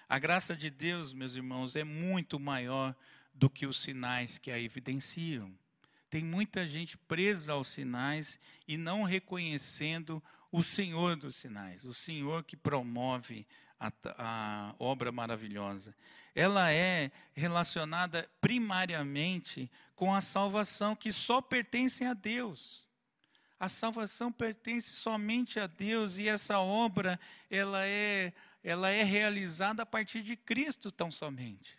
A 0.09 0.19
graça 0.19 0.53
de 0.53 0.69
Deus, 0.69 1.13
meus 1.13 1.35
irmãos, 1.35 1.77
é 1.77 1.83
muito 1.85 2.37
maior 2.37 2.93
do 3.33 3.49
que 3.49 3.65
os 3.65 3.79
sinais 3.79 4.37
que 4.37 4.51
a 4.51 4.59
evidenciam. 4.59 5.49
Tem 6.09 6.23
muita 6.23 6.67
gente 6.67 6.97
presa 6.97 7.53
aos 7.53 7.69
sinais 7.69 8.37
e 8.67 8.75
não 8.75 9.03
reconhecendo 9.03 10.21
o 10.51 10.61
Senhor 10.61 11.15
dos 11.15 11.35
sinais, 11.35 11.85
o 11.85 11.93
Senhor 11.93 12.43
que 12.43 12.57
promove 12.57 13.47
a, 13.79 13.91
a 14.17 14.75
obra 14.77 15.11
maravilhosa. 15.11 15.95
Ela 16.35 16.71
é 16.71 17.11
relacionada 17.33 18.29
primariamente 18.41 19.71
com 19.95 20.13
a 20.13 20.21
salvação 20.21 20.95
que 20.95 21.11
só 21.11 21.41
pertence 21.41 22.03
a 22.03 22.13
Deus. 22.13 22.87
A 23.59 23.67
salvação 23.67 24.31
pertence 24.31 24.89
somente 24.89 25.59
a 25.59 25.67
Deus 25.67 26.17
e 26.17 26.27
essa 26.27 26.59
obra 26.59 27.19
ela 27.49 27.85
é 27.85 28.33
ela 28.61 28.89
é 28.89 29.03
realizada 29.03 29.83
a 29.83 29.85
partir 29.85 30.21
de 30.21 30.35
Cristo 30.35 30.91
tão 30.91 31.09
somente. 31.09 31.77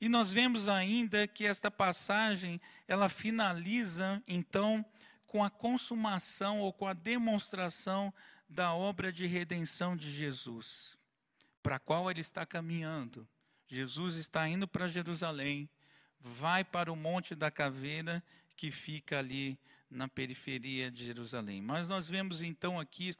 E 0.00 0.08
nós 0.08 0.32
vemos 0.32 0.68
ainda 0.68 1.26
que 1.26 1.44
esta 1.44 1.70
passagem 1.70 2.60
ela 2.86 3.08
finaliza 3.08 4.22
então 4.26 4.84
com 5.26 5.44
a 5.44 5.50
consumação 5.50 6.60
ou 6.60 6.72
com 6.72 6.86
a 6.86 6.92
demonstração 6.92 8.12
da 8.48 8.72
obra 8.72 9.12
de 9.12 9.26
redenção 9.26 9.96
de 9.96 10.10
Jesus, 10.10 10.98
para 11.62 11.76
a 11.76 11.80
qual 11.80 12.10
ele 12.10 12.20
está 12.20 12.44
caminhando. 12.46 13.28
Jesus 13.68 14.16
está 14.16 14.48
indo 14.48 14.66
para 14.66 14.88
Jerusalém, 14.88 15.68
vai 16.18 16.64
para 16.64 16.92
o 16.92 16.96
Monte 16.96 17.34
da 17.34 17.50
Caveira, 17.50 18.22
que 18.56 18.70
fica 18.70 19.18
ali 19.18 19.58
na 19.88 20.08
periferia 20.08 20.90
de 20.90 21.04
Jerusalém. 21.04 21.62
Mas 21.62 21.88
nós 21.88 22.08
vemos 22.08 22.42
então 22.42 22.78
aqui 22.78 23.10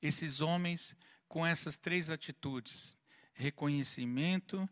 esses 0.00 0.40
homens 0.40 0.96
com 1.28 1.46
essas 1.46 1.78
três 1.78 2.10
atitudes: 2.10 2.98
reconhecimento, 3.32 4.68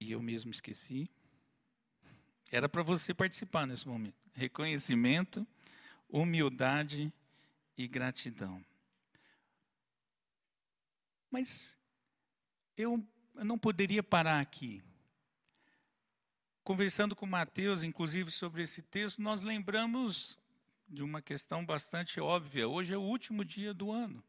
e 0.00 0.12
eu 0.12 0.22
mesmo 0.22 0.50
esqueci. 0.50 1.10
Era 2.50 2.68
para 2.68 2.82
você 2.82 3.12
participar 3.12 3.66
nesse 3.66 3.88
momento. 3.88 4.16
Reconhecimento, 4.32 5.46
humildade 6.08 7.12
e 7.76 7.88
gratidão. 7.88 8.64
Mas 11.34 11.76
eu 12.76 13.04
não 13.34 13.58
poderia 13.58 14.04
parar 14.04 14.38
aqui. 14.38 14.80
Conversando 16.62 17.16
com 17.16 17.26
Mateus, 17.26 17.82
inclusive, 17.82 18.30
sobre 18.30 18.62
esse 18.62 18.82
texto, 18.82 19.20
nós 19.20 19.42
lembramos 19.42 20.38
de 20.88 21.02
uma 21.02 21.20
questão 21.20 21.66
bastante 21.66 22.20
óbvia. 22.20 22.68
Hoje 22.68 22.94
é 22.94 22.96
o 22.96 23.02
último 23.02 23.44
dia 23.44 23.74
do 23.74 23.90
ano. 23.90 24.22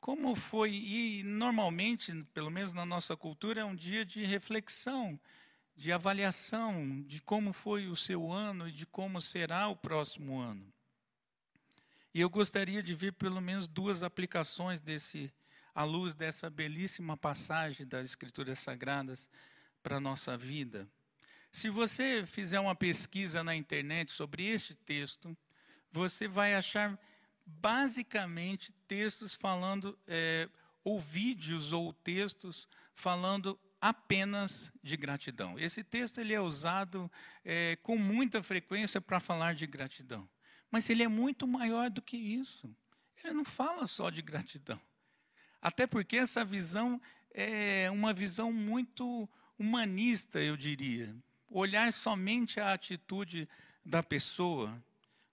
Como 0.00 0.36
foi, 0.36 0.72
e 0.72 1.24
normalmente, 1.24 2.12
pelo 2.32 2.48
menos 2.48 2.72
na 2.72 2.86
nossa 2.86 3.16
cultura, 3.16 3.62
é 3.62 3.64
um 3.64 3.74
dia 3.74 4.04
de 4.04 4.24
reflexão, 4.24 5.18
de 5.74 5.90
avaliação 5.90 7.02
de 7.02 7.20
como 7.20 7.52
foi 7.52 7.88
o 7.88 7.96
seu 7.96 8.30
ano 8.30 8.68
e 8.68 8.72
de 8.72 8.86
como 8.86 9.20
será 9.20 9.66
o 9.66 9.74
próximo 9.74 10.38
ano. 10.38 10.72
E 12.14 12.20
eu 12.20 12.30
gostaria 12.30 12.84
de 12.84 12.94
ver 12.94 13.14
pelo 13.14 13.40
menos 13.40 13.66
duas 13.66 14.04
aplicações 14.04 14.80
desse, 14.80 15.32
à 15.74 15.84
luz 15.84 16.14
dessa 16.14 16.50
belíssima 16.50 17.16
passagem 17.16 17.86
das 17.86 18.06
Escrituras 18.06 18.60
Sagradas 18.60 19.30
para 19.82 19.96
a 19.96 20.00
nossa 20.00 20.36
vida. 20.36 20.88
Se 21.50 21.68
você 21.68 22.24
fizer 22.24 22.60
uma 22.60 22.74
pesquisa 22.74 23.44
na 23.44 23.54
internet 23.54 24.10
sobre 24.10 24.46
este 24.46 24.74
texto, 24.74 25.36
você 25.90 26.26
vai 26.26 26.54
achar 26.54 26.98
basicamente 27.44 28.72
textos 28.86 29.34
falando 29.34 29.98
é, 30.06 30.48
ou 30.82 31.00
vídeos 31.00 31.72
ou 31.72 31.92
textos 31.92 32.66
falando 32.94 33.58
apenas 33.80 34.72
de 34.82 34.96
gratidão. 34.96 35.58
Esse 35.58 35.82
texto 35.82 36.18
ele 36.18 36.32
é 36.32 36.40
usado 36.40 37.10
é, 37.44 37.76
com 37.82 37.98
muita 37.98 38.42
frequência 38.42 39.00
para 39.00 39.20
falar 39.20 39.54
de 39.54 39.66
gratidão. 39.66 40.28
Mas 40.70 40.88
ele 40.88 41.02
é 41.02 41.08
muito 41.08 41.46
maior 41.46 41.90
do 41.90 42.00
que 42.00 42.16
isso. 42.16 42.74
Ele 43.22 43.34
não 43.34 43.44
fala 43.44 43.86
só 43.86 44.08
de 44.08 44.22
gratidão. 44.22 44.80
Até 45.62 45.86
porque 45.86 46.16
essa 46.16 46.44
visão 46.44 47.00
é 47.32 47.88
uma 47.90 48.12
visão 48.12 48.52
muito 48.52 49.28
humanista, 49.56 50.40
eu 50.40 50.56
diria. 50.56 51.14
Olhar 51.48 51.92
somente 51.92 52.58
a 52.58 52.72
atitude 52.72 53.48
da 53.84 54.02
pessoa. 54.02 54.82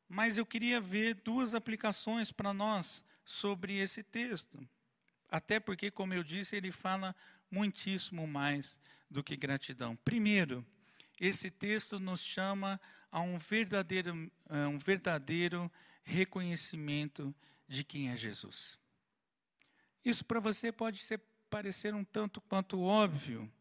Mas 0.08 0.38
eu 0.38 0.46
queria 0.46 0.80
ver 0.80 1.15
duas 1.15 1.56
aplicações 1.56 2.32
para 2.32 2.54
nós 2.54 3.04
sobre 3.26 3.78
esse 3.78 4.04
texto. 4.04 4.60
Até 5.30 5.60
porque, 5.60 5.92
como 5.92 6.13
eu 6.13 6.24
disse, 6.24 6.56
ele 6.56 6.72
fala 6.72 7.15
muitíssimo 7.52 8.28
mais 8.28 8.80
do 9.10 9.24
que 9.24 9.36
gratidão. 9.36 9.96
Primeiro, 9.98 10.65
esse 11.20 11.52
texto 11.52 12.00
nos 12.00 12.22
chama 12.22 12.80
a 13.12 13.20
um 13.22 13.38
verdadeiro, 13.38 14.32
a 14.48 14.68
um 14.68 14.78
verdadeiro 14.78 15.72
reconhecimento 16.04 17.34
de 17.68 17.84
quem 17.84 18.10
é 18.10 18.15
Jesus. 18.15 18.79
Isso 20.04 20.24
para 20.26 20.40
você 20.40 20.72
pode 20.72 21.00
ser, 21.00 21.20
parecer 21.50 21.94
um 21.94 22.04
tanto 22.04 22.40
quanto 22.42 22.82
óbvio, 22.82 23.52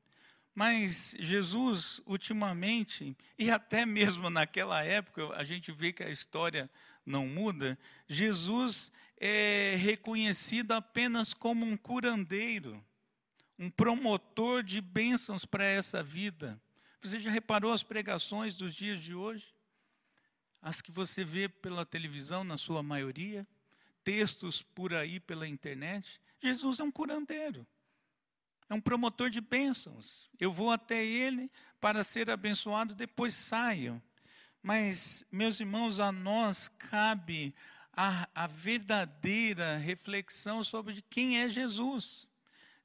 mas 0.55 1.15
Jesus, 1.19 2.01
ultimamente, 2.05 3.17
e 3.39 3.51
até 3.51 3.87
mesmo 3.87 4.29
naquela 4.29 4.83
época, 4.83 5.35
a 5.37 5.45
gente 5.45 5.71
vê 5.71 5.93
que 5.93 6.03
a 6.03 6.11
história 6.11 6.69
não 7.07 7.27
muda, 7.27 7.79
Jesus 8.07 8.91
é 9.17 9.77
reconhecido 9.79 10.73
apenas 10.73 11.33
como 11.33 11.65
um 11.65 11.77
curandeiro, 11.77 12.85
um 13.59 13.71
promotor 13.71 14.63
de 14.63 14.81
bênçãos 14.81 15.45
para 15.45 15.65
essa 15.65 16.03
vida. 16.03 16.61
Você 17.01 17.19
já 17.19 17.31
reparou 17.31 17.73
as 17.73 17.83
pregações 17.83 18.57
dos 18.57 18.75
dias 18.75 19.01
de 19.01 19.15
hoje? 19.15 19.55
As 20.61 20.81
que 20.81 20.91
você 20.91 21.25
vê 21.25 21.49
pela 21.49 21.87
televisão, 21.87 22.43
na 22.43 22.57
sua 22.57 22.83
maioria, 22.83 23.47
textos 24.03 24.63
por 24.63 24.95
aí 24.95 25.21
pela 25.21 25.47
internet. 25.47 26.21
Jesus 26.41 26.81
é 26.81 26.85
um 26.85 26.91
curandeiro, 26.91 27.67
é 28.69 28.75
um 28.75 28.81
promotor 28.81 29.31
de 29.31 29.41
bênçãos. 29.41 30.31
Eu 30.39 30.53
vou 30.53 30.71
até 30.71 31.05
ele 31.05 31.51
para 31.81 32.05
ser 32.05 32.31
abençoado, 32.31 32.95
depois 32.95 33.35
saio. 33.35 34.03
Mas, 34.63 35.25
meus 35.31 35.61
irmãos, 35.61 36.01
a 36.01 36.13
nós 36.13 36.69
cabe 36.69 37.55
a, 37.93 38.29
a 38.35 38.47
verdadeira 38.47 39.77
reflexão 39.77 40.63
sobre 40.63 41.03
quem 41.11 41.41
é 41.41 41.49
Jesus. 41.49 42.29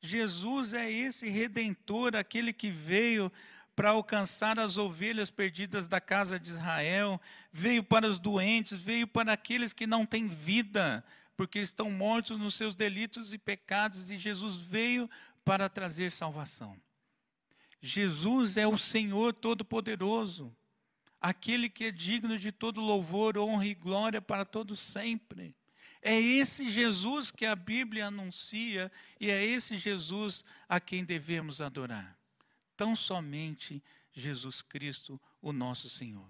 Jesus 0.01 0.73
é 0.73 0.91
esse 0.91 1.29
redentor, 1.29 2.15
aquele 2.15 2.51
que 2.51 2.71
veio 2.71 3.31
para 3.75 3.89
alcançar 3.89 4.59
as 4.59 4.77
ovelhas 4.77 5.29
perdidas 5.29 5.87
da 5.87 5.99
casa 5.99 6.39
de 6.39 6.49
Israel, 6.49 7.19
veio 7.51 7.83
para 7.83 8.07
os 8.07 8.19
doentes, 8.19 8.77
veio 8.79 9.07
para 9.07 9.33
aqueles 9.33 9.73
que 9.73 9.87
não 9.87 10.05
têm 10.05 10.27
vida, 10.27 11.03
porque 11.35 11.59
estão 11.59 11.91
mortos 11.91 12.37
nos 12.37 12.55
seus 12.55 12.75
delitos 12.75 13.33
e 13.33 13.37
pecados, 13.37 14.09
e 14.09 14.17
Jesus 14.17 14.57
veio 14.57 15.09
para 15.43 15.69
trazer 15.69 16.11
salvação. 16.11 16.79
Jesus 17.81 18.57
é 18.57 18.67
o 18.67 18.77
Senhor 18.77 19.33
Todo-Poderoso 19.33 20.55
aquele 21.23 21.69
que 21.69 21.85
é 21.85 21.91
digno 21.91 22.37
de 22.37 22.51
todo 22.51 22.81
louvor, 22.81 23.37
honra 23.37 23.65
e 23.65 23.73
glória 23.73 24.21
para 24.21 24.43
todo 24.43 24.75
sempre. 24.75 25.55
É 26.01 26.19
esse 26.19 26.69
Jesus 26.69 27.31
que 27.31 27.45
a 27.45 27.55
Bíblia 27.55 28.07
anuncia 28.07 28.91
e 29.17 29.31
é 29.31 29.41
esse 29.41 29.77
Jesus 29.77 30.43
a 30.67 30.81
quem 30.81 31.05
devemos 31.05 31.61
adorar. 31.61 32.19
Tão 32.75 32.93
somente 32.93 33.81
Jesus 34.11 34.61
Cristo, 34.61 35.19
o 35.41 35.53
nosso 35.53 35.87
Senhor. 35.87 36.27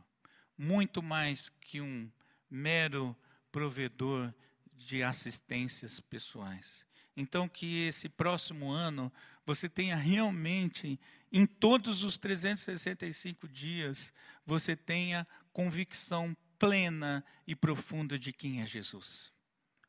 Muito 0.56 1.02
mais 1.02 1.50
que 1.50 1.82
um 1.82 2.08
mero 2.48 3.18
provedor 3.52 4.32
de 4.78 5.04
assistências 5.04 6.00
pessoais. 6.00 6.86
Então, 7.16 7.48
que 7.48 7.86
esse 7.88 8.10
próximo 8.10 8.72
ano 8.72 9.12
você 9.46 9.70
tenha 9.70 9.96
realmente, 9.96 11.00
em 11.32 11.46
todos 11.46 12.04
os 12.04 12.18
365 12.18 13.48
dias, 13.48 14.14
você 14.46 14.76
tenha 14.76 15.28
convicção 15.52 16.36
plena 16.58 17.24
e 17.46 17.56
profunda 17.56 18.18
de 18.18 18.32
quem 18.32 18.62
é 18.62 18.66
Jesus, 18.66 19.34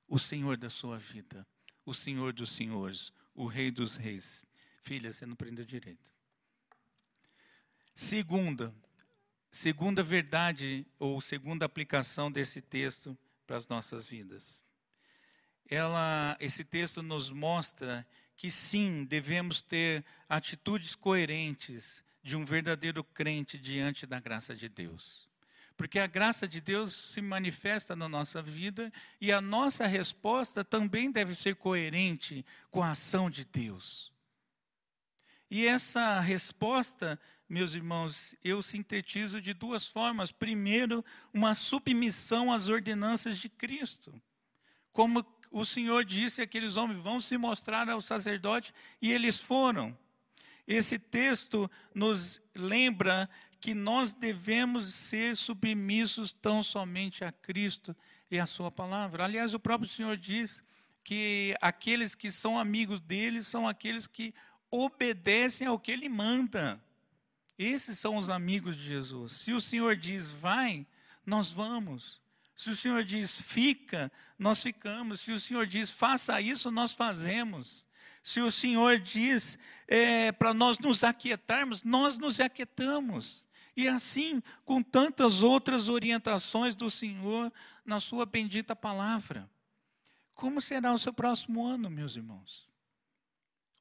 o 0.08 0.18
Senhor 0.18 0.56
da 0.56 0.68
sua 0.68 0.98
vida, 0.98 1.46
o 1.86 1.94
Senhor 1.94 2.32
dos 2.32 2.50
senhores, 2.50 3.12
o 3.34 3.46
Rei 3.46 3.70
dos 3.70 3.96
reis. 3.96 4.42
Filha, 4.82 5.12
você 5.12 5.24
não 5.24 5.36
prendeu 5.36 5.64
direito. 5.64 6.12
Segunda, 7.94 8.74
segunda 9.50 10.02
verdade 10.02 10.84
ou 10.98 11.20
segunda 11.20 11.64
aplicação 11.64 12.30
desse 12.30 12.60
texto 12.60 13.16
para 13.46 13.56
as 13.56 13.68
nossas 13.68 14.06
vidas. 14.08 14.62
Ela, 15.68 16.36
esse 16.40 16.64
texto 16.64 17.02
nos 17.02 17.30
mostra 17.30 18.06
que 18.36 18.50
sim, 18.50 19.04
devemos 19.04 19.62
ter 19.62 20.04
atitudes 20.28 20.94
coerentes 20.94 22.04
de 22.22 22.36
um 22.36 22.44
verdadeiro 22.44 23.04
crente 23.04 23.58
diante 23.58 24.06
da 24.06 24.18
graça 24.18 24.54
de 24.54 24.68
Deus. 24.68 25.28
Porque 25.76 25.98
a 25.98 26.06
graça 26.06 26.46
de 26.46 26.60
Deus 26.60 26.94
se 26.94 27.20
manifesta 27.20 27.96
na 27.96 28.08
nossa 28.08 28.40
vida 28.40 28.92
e 29.20 29.32
a 29.32 29.40
nossa 29.40 29.86
resposta 29.86 30.64
também 30.64 31.10
deve 31.10 31.34
ser 31.34 31.56
coerente 31.56 32.44
com 32.70 32.82
a 32.82 32.92
ação 32.92 33.28
de 33.28 33.44
Deus. 33.44 34.12
E 35.50 35.66
essa 35.66 36.20
resposta, 36.20 37.18
meus 37.48 37.74
irmãos, 37.74 38.34
eu 38.42 38.62
sintetizo 38.62 39.40
de 39.40 39.52
duas 39.52 39.86
formas. 39.86 40.30
Primeiro, 40.30 41.04
uma 41.32 41.54
submissão 41.54 42.52
às 42.52 42.68
ordenanças 42.68 43.38
de 43.38 43.48
Cristo. 43.48 44.20
Como 44.92 45.24
o 45.54 45.64
Senhor 45.64 46.04
disse 46.04 46.42
aqueles 46.42 46.76
homens 46.76 47.00
vão 47.00 47.20
se 47.20 47.38
mostrar 47.38 47.88
ao 47.88 48.00
sacerdote 48.00 48.74
e 49.00 49.12
eles 49.12 49.38
foram. 49.38 49.96
Esse 50.66 50.98
texto 50.98 51.70
nos 51.94 52.42
lembra 52.56 53.30
que 53.60 53.72
nós 53.72 54.12
devemos 54.12 54.92
ser 54.92 55.36
submissos 55.36 56.32
tão 56.32 56.60
somente 56.60 57.24
a 57.24 57.30
Cristo 57.30 57.94
e 58.28 58.40
a 58.40 58.46
sua 58.46 58.68
palavra. 58.68 59.22
Aliás, 59.22 59.54
o 59.54 59.60
próprio 59.60 59.88
Senhor 59.88 60.16
diz 60.16 60.64
que 61.04 61.54
aqueles 61.60 62.16
que 62.16 62.32
são 62.32 62.58
amigos 62.58 62.98
dele 62.98 63.40
são 63.40 63.68
aqueles 63.68 64.08
que 64.08 64.34
obedecem 64.72 65.68
ao 65.68 65.78
que 65.78 65.92
ele 65.92 66.08
manda. 66.08 66.82
Esses 67.56 67.96
são 67.96 68.16
os 68.16 68.28
amigos 68.28 68.76
de 68.76 68.82
Jesus. 68.82 69.30
Se 69.30 69.52
o 69.52 69.60
Senhor 69.60 69.94
diz 69.94 70.32
vai, 70.32 70.84
nós 71.24 71.52
vamos. 71.52 72.23
Se 72.56 72.70
o 72.70 72.76
Senhor 72.76 73.02
diz 73.02 73.34
fica, 73.34 74.12
nós 74.38 74.62
ficamos. 74.62 75.20
Se 75.20 75.32
o 75.32 75.40
Senhor 75.40 75.66
diz 75.66 75.90
faça 75.90 76.40
isso, 76.40 76.70
nós 76.70 76.92
fazemos. 76.92 77.88
Se 78.22 78.40
o 78.40 78.50
Senhor 78.50 78.98
diz 78.98 79.58
é, 79.88 80.32
para 80.32 80.54
nós 80.54 80.78
nos 80.78 81.04
aquietarmos, 81.04 81.82
nós 81.82 82.16
nos 82.16 82.40
aquietamos. 82.40 83.46
E 83.76 83.88
assim, 83.88 84.42
com 84.64 84.80
tantas 84.80 85.42
outras 85.42 85.88
orientações 85.88 86.74
do 86.74 86.88
Senhor 86.88 87.52
na 87.84 87.98
Sua 87.98 88.24
bendita 88.24 88.74
palavra. 88.76 89.50
Como 90.32 90.60
será 90.60 90.92
o 90.92 90.98
seu 90.98 91.12
próximo 91.12 91.66
ano, 91.66 91.90
meus 91.90 92.16
irmãos? 92.16 92.70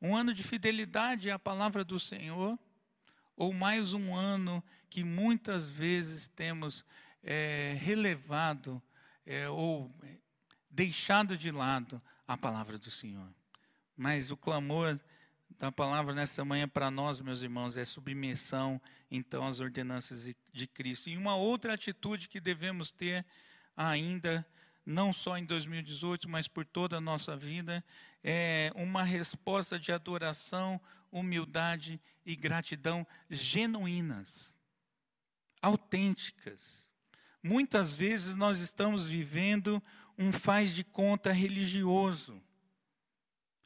Um 0.01 0.15
ano 0.15 0.33
de 0.33 0.43
fidelidade 0.43 1.31
à 1.31 1.39
palavra 1.39 1.83
do 1.83 1.99
Senhor? 1.99 2.59
Ou 3.35 3.53
mais 3.53 3.93
um 3.93 4.15
ano 4.15 4.63
que 4.89 5.03
muitas 5.03 5.69
vezes 5.69 6.27
temos 6.27 6.85
é, 7.23 7.77
relevado 7.79 8.81
é, 9.25 9.47
ou 9.49 9.93
deixado 10.69 11.37
de 11.37 11.51
lado 11.51 12.01
a 12.27 12.37
palavra 12.37 12.77
do 12.77 12.91
Senhor. 12.91 13.29
Mas 13.95 14.31
o 14.31 14.37
clamor 14.37 14.99
da 15.57 15.71
palavra 15.71 16.13
nessa 16.13 16.43
manhã 16.43 16.67
para 16.67 16.89
nós, 16.89 17.21
meus 17.21 17.41
irmãos, 17.41 17.77
é 17.77 17.85
submissão, 17.85 18.81
então, 19.09 19.45
às 19.47 19.59
ordenanças 19.59 20.29
de 20.51 20.67
Cristo. 20.67 21.09
E 21.09 21.17
uma 21.17 21.35
outra 21.35 21.73
atitude 21.73 22.27
que 22.27 22.39
devemos 22.39 22.91
ter 22.91 23.25
ainda, 23.77 24.45
não 24.85 25.13
só 25.13 25.37
em 25.37 25.45
2018, 25.45 26.27
mas 26.27 26.47
por 26.47 26.65
toda 26.65 26.97
a 26.97 27.01
nossa 27.01 27.37
vida, 27.37 27.83
é 28.23 28.71
uma 28.75 29.03
resposta 29.03 29.79
de 29.79 29.91
adoração, 29.91 30.81
humildade 31.11 32.01
e 32.25 32.35
gratidão 32.35 33.05
genuínas, 33.29 34.55
autênticas. 35.61 36.91
Muitas 37.45 37.93
vezes 37.93 38.35
nós 38.35 38.59
estamos 38.59 39.05
vivendo 39.05 39.83
um 40.17 40.31
faz 40.31 40.73
de 40.73 40.81
conta 40.81 41.29
religioso. 41.33 42.41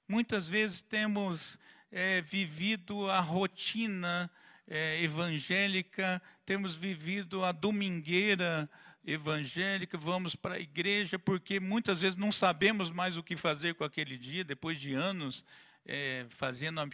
Muitas 0.08 0.50
vezes 0.50 0.82
temos 0.82 1.60
é, 1.92 2.20
vivido 2.22 3.08
a 3.12 3.20
rotina 3.20 4.32
é, 4.66 5.04
evangélica, 5.04 6.20
temos 6.44 6.74
vivido 6.74 7.46
a 7.46 7.52
domingueira 7.52 8.68
evangélica, 9.06 9.96
vamos 9.96 10.36
para 10.36 10.56
a 10.56 10.60
igreja, 10.60 11.20
porque 11.20 11.60
muitas 11.60 12.02
vezes 12.02 12.18
não 12.18 12.32
sabemos 12.32 12.90
mais 12.90 13.16
o 13.16 13.22
que 13.22 13.38
fazer 13.38 13.76
com 13.76 13.84
aquele 13.84 14.18
dia, 14.18 14.44
depois 14.44 14.82
de 14.82 14.94
anos 14.94 15.46
é, 15.86 16.26
fazendo 16.30 16.82
a, 16.82 16.90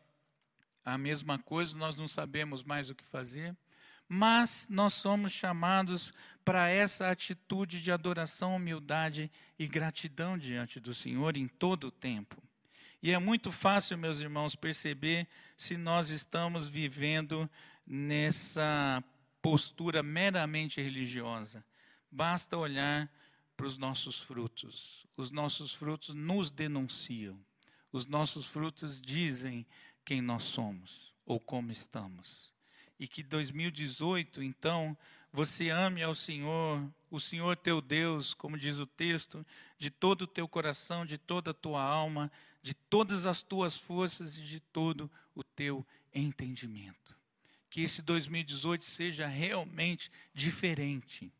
a 0.83 0.97
mesma 0.97 1.39
coisa, 1.39 1.77
nós 1.77 1.95
não 1.95 2.09
sabemos 2.09 2.61
mais 2.61 2.89
o 2.89 2.95
que 2.95 3.05
fazer. 3.05 3.55
Mas 4.07 4.67
nós 4.69 4.93
somos 4.93 5.31
chamados 5.31 6.13
para 6.43 6.69
essa 6.69 7.09
atitude 7.09 7.81
de 7.81 7.91
adoração, 7.91 8.55
humildade 8.55 9.31
e 9.57 9.67
gratidão 9.67 10.37
diante 10.37 10.79
do 10.79 10.93
Senhor 10.93 11.37
em 11.37 11.47
todo 11.47 11.87
o 11.87 11.91
tempo. 11.91 12.41
E 13.01 13.11
é 13.11 13.19
muito 13.19 13.51
fácil, 13.51 13.97
meus 13.97 14.19
irmãos, 14.19 14.55
perceber 14.55 15.27
se 15.57 15.75
nós 15.75 16.09
estamos 16.09 16.67
vivendo 16.67 17.49
nessa 17.85 19.03
postura 19.41 20.01
meramente 20.01 20.81
religiosa. 20.81 21.65
Basta 22.09 22.57
olhar 22.57 23.11
para 23.57 23.65
os 23.65 23.77
nossos 23.77 24.19
frutos. 24.19 25.05
Os 25.17 25.31
nossos 25.31 25.73
frutos 25.73 26.15
nos 26.15 26.49
denunciam. 26.49 27.37
Os 27.91 28.05
nossos 28.05 28.47
frutos 28.47 28.99
dizem 28.99 29.65
quem 30.05 30.21
nós 30.21 30.43
somos 30.43 31.13
ou 31.25 31.39
como 31.39 31.71
estamos. 31.71 32.53
E 32.99 33.07
que 33.07 33.23
2018, 33.23 34.43
então, 34.43 34.97
você 35.31 35.69
ame 35.69 36.03
ao 36.03 36.13
Senhor, 36.13 36.87
o 37.09 37.19
Senhor 37.19 37.57
teu 37.57 37.81
Deus, 37.81 38.33
como 38.33 38.57
diz 38.57 38.77
o 38.77 38.85
texto, 38.85 39.45
de 39.77 39.89
todo 39.89 40.23
o 40.23 40.27
teu 40.27 40.47
coração, 40.47 41.05
de 41.05 41.17
toda 41.17 41.51
a 41.51 41.53
tua 41.53 41.81
alma, 41.81 42.31
de 42.61 42.73
todas 42.73 43.25
as 43.25 43.41
tuas 43.41 43.75
forças 43.75 44.37
e 44.37 44.43
de 44.43 44.59
todo 44.59 45.11
o 45.35 45.43
teu 45.43 45.85
entendimento. 46.13 47.17
Que 47.69 47.81
esse 47.81 48.01
2018 48.01 48.85
seja 48.85 49.27
realmente 49.27 50.11
diferente. 50.33 51.31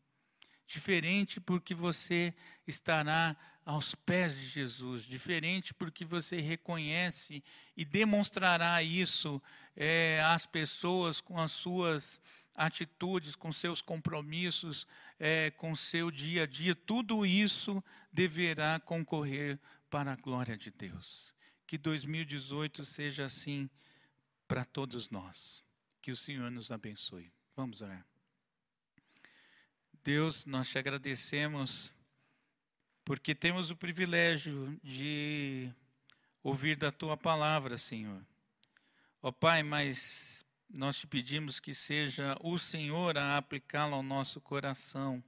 Diferente 0.66 1.40
porque 1.40 1.74
você 1.74 2.34
estará 2.66 3.36
aos 3.64 3.94
pés 3.94 4.34
de 4.34 4.46
Jesus, 4.46 5.04
diferente 5.04 5.72
porque 5.72 6.04
você 6.04 6.40
reconhece 6.40 7.42
e 7.76 7.84
demonstrará 7.84 8.82
isso 8.82 9.42
é, 9.76 10.22
às 10.26 10.46
pessoas 10.46 11.20
com 11.20 11.40
as 11.40 11.52
suas 11.52 12.20
atitudes, 12.54 13.34
com 13.34 13.50
seus 13.50 13.82
compromissos, 13.82 14.86
é, 15.18 15.50
com 15.52 15.74
seu 15.74 16.10
dia 16.10 16.44
a 16.44 16.46
dia, 16.46 16.74
tudo 16.74 17.26
isso 17.26 17.82
deverá 18.12 18.78
concorrer 18.80 19.58
para 19.90 20.12
a 20.12 20.16
glória 20.16 20.56
de 20.56 20.70
Deus. 20.70 21.34
Que 21.66 21.78
2018 21.78 22.84
seja 22.84 23.24
assim 23.24 23.68
para 24.46 24.64
todos 24.64 25.10
nós. 25.10 25.64
Que 26.00 26.10
o 26.10 26.16
Senhor 26.16 26.50
nos 26.50 26.70
abençoe. 26.70 27.32
Vamos 27.56 27.80
orar. 27.80 28.13
Deus, 30.04 30.44
nós 30.44 30.68
te 30.68 30.76
agradecemos 30.76 31.90
porque 33.06 33.34
temos 33.34 33.70
o 33.70 33.76
privilégio 33.76 34.78
de 34.82 35.72
ouvir 36.42 36.76
da 36.76 36.92
tua 36.92 37.16
palavra, 37.16 37.78
Senhor. 37.78 38.22
Ó 39.22 39.32
Pai, 39.32 39.62
mas 39.62 40.44
nós 40.68 40.98
te 40.98 41.06
pedimos 41.06 41.58
que 41.58 41.72
seja 41.72 42.36
o 42.42 42.58
Senhor 42.58 43.16
a 43.16 43.38
aplicá-la 43.38 43.96
ao 43.96 44.02
nosso 44.02 44.42
coração. 44.42 45.24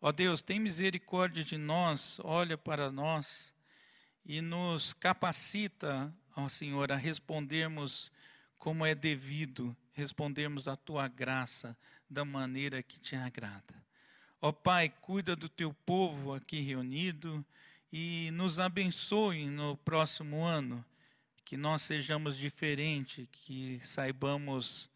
Ó 0.00 0.12
Deus, 0.12 0.42
tem 0.42 0.60
misericórdia 0.60 1.42
de 1.42 1.58
nós, 1.58 2.20
olha 2.22 2.56
para 2.56 2.92
nós 2.92 3.52
e 4.24 4.40
nos 4.40 4.94
capacita, 4.94 6.14
ó 6.36 6.48
Senhor, 6.48 6.92
a 6.92 6.96
respondermos 6.96 8.12
como 8.58 8.86
é 8.86 8.94
devido, 8.94 9.76
respondermos 9.92 10.68
a 10.68 10.76
tua 10.76 11.08
graça 11.08 11.76
da 12.08 12.24
maneira 12.24 12.80
que 12.80 13.00
te 13.00 13.16
agrada. 13.16 13.87
Ó 14.40 14.52
Pai, 14.52 14.88
cuida 14.88 15.34
do 15.34 15.48
teu 15.48 15.74
povo 15.84 16.32
aqui 16.32 16.60
reunido 16.60 17.44
e 17.92 18.30
nos 18.32 18.60
abençoe 18.60 19.46
no 19.46 19.76
próximo 19.78 20.44
ano, 20.44 20.84
que 21.44 21.56
nós 21.56 21.82
sejamos 21.82 22.36
diferentes, 22.36 23.26
que 23.32 23.80
saibamos 23.82 24.88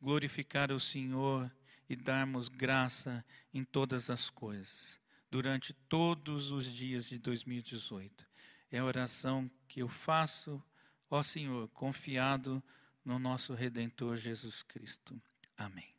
glorificar 0.00 0.72
o 0.72 0.80
Senhor 0.80 1.48
e 1.88 1.94
darmos 1.94 2.48
graça 2.48 3.24
em 3.54 3.62
todas 3.62 4.10
as 4.10 4.30
coisas, 4.30 4.98
durante 5.30 5.72
todos 5.72 6.50
os 6.50 6.66
dias 6.66 7.08
de 7.08 7.18
2018. 7.18 8.26
É 8.70 8.78
a 8.78 8.84
oração 8.84 9.48
que 9.68 9.80
eu 9.80 9.88
faço, 9.88 10.60
ó 11.08 11.22
Senhor, 11.22 11.68
confiado 11.68 12.60
no 13.04 13.18
nosso 13.18 13.54
Redentor 13.54 14.16
Jesus 14.16 14.62
Cristo. 14.62 15.20
Amém. 15.56 15.97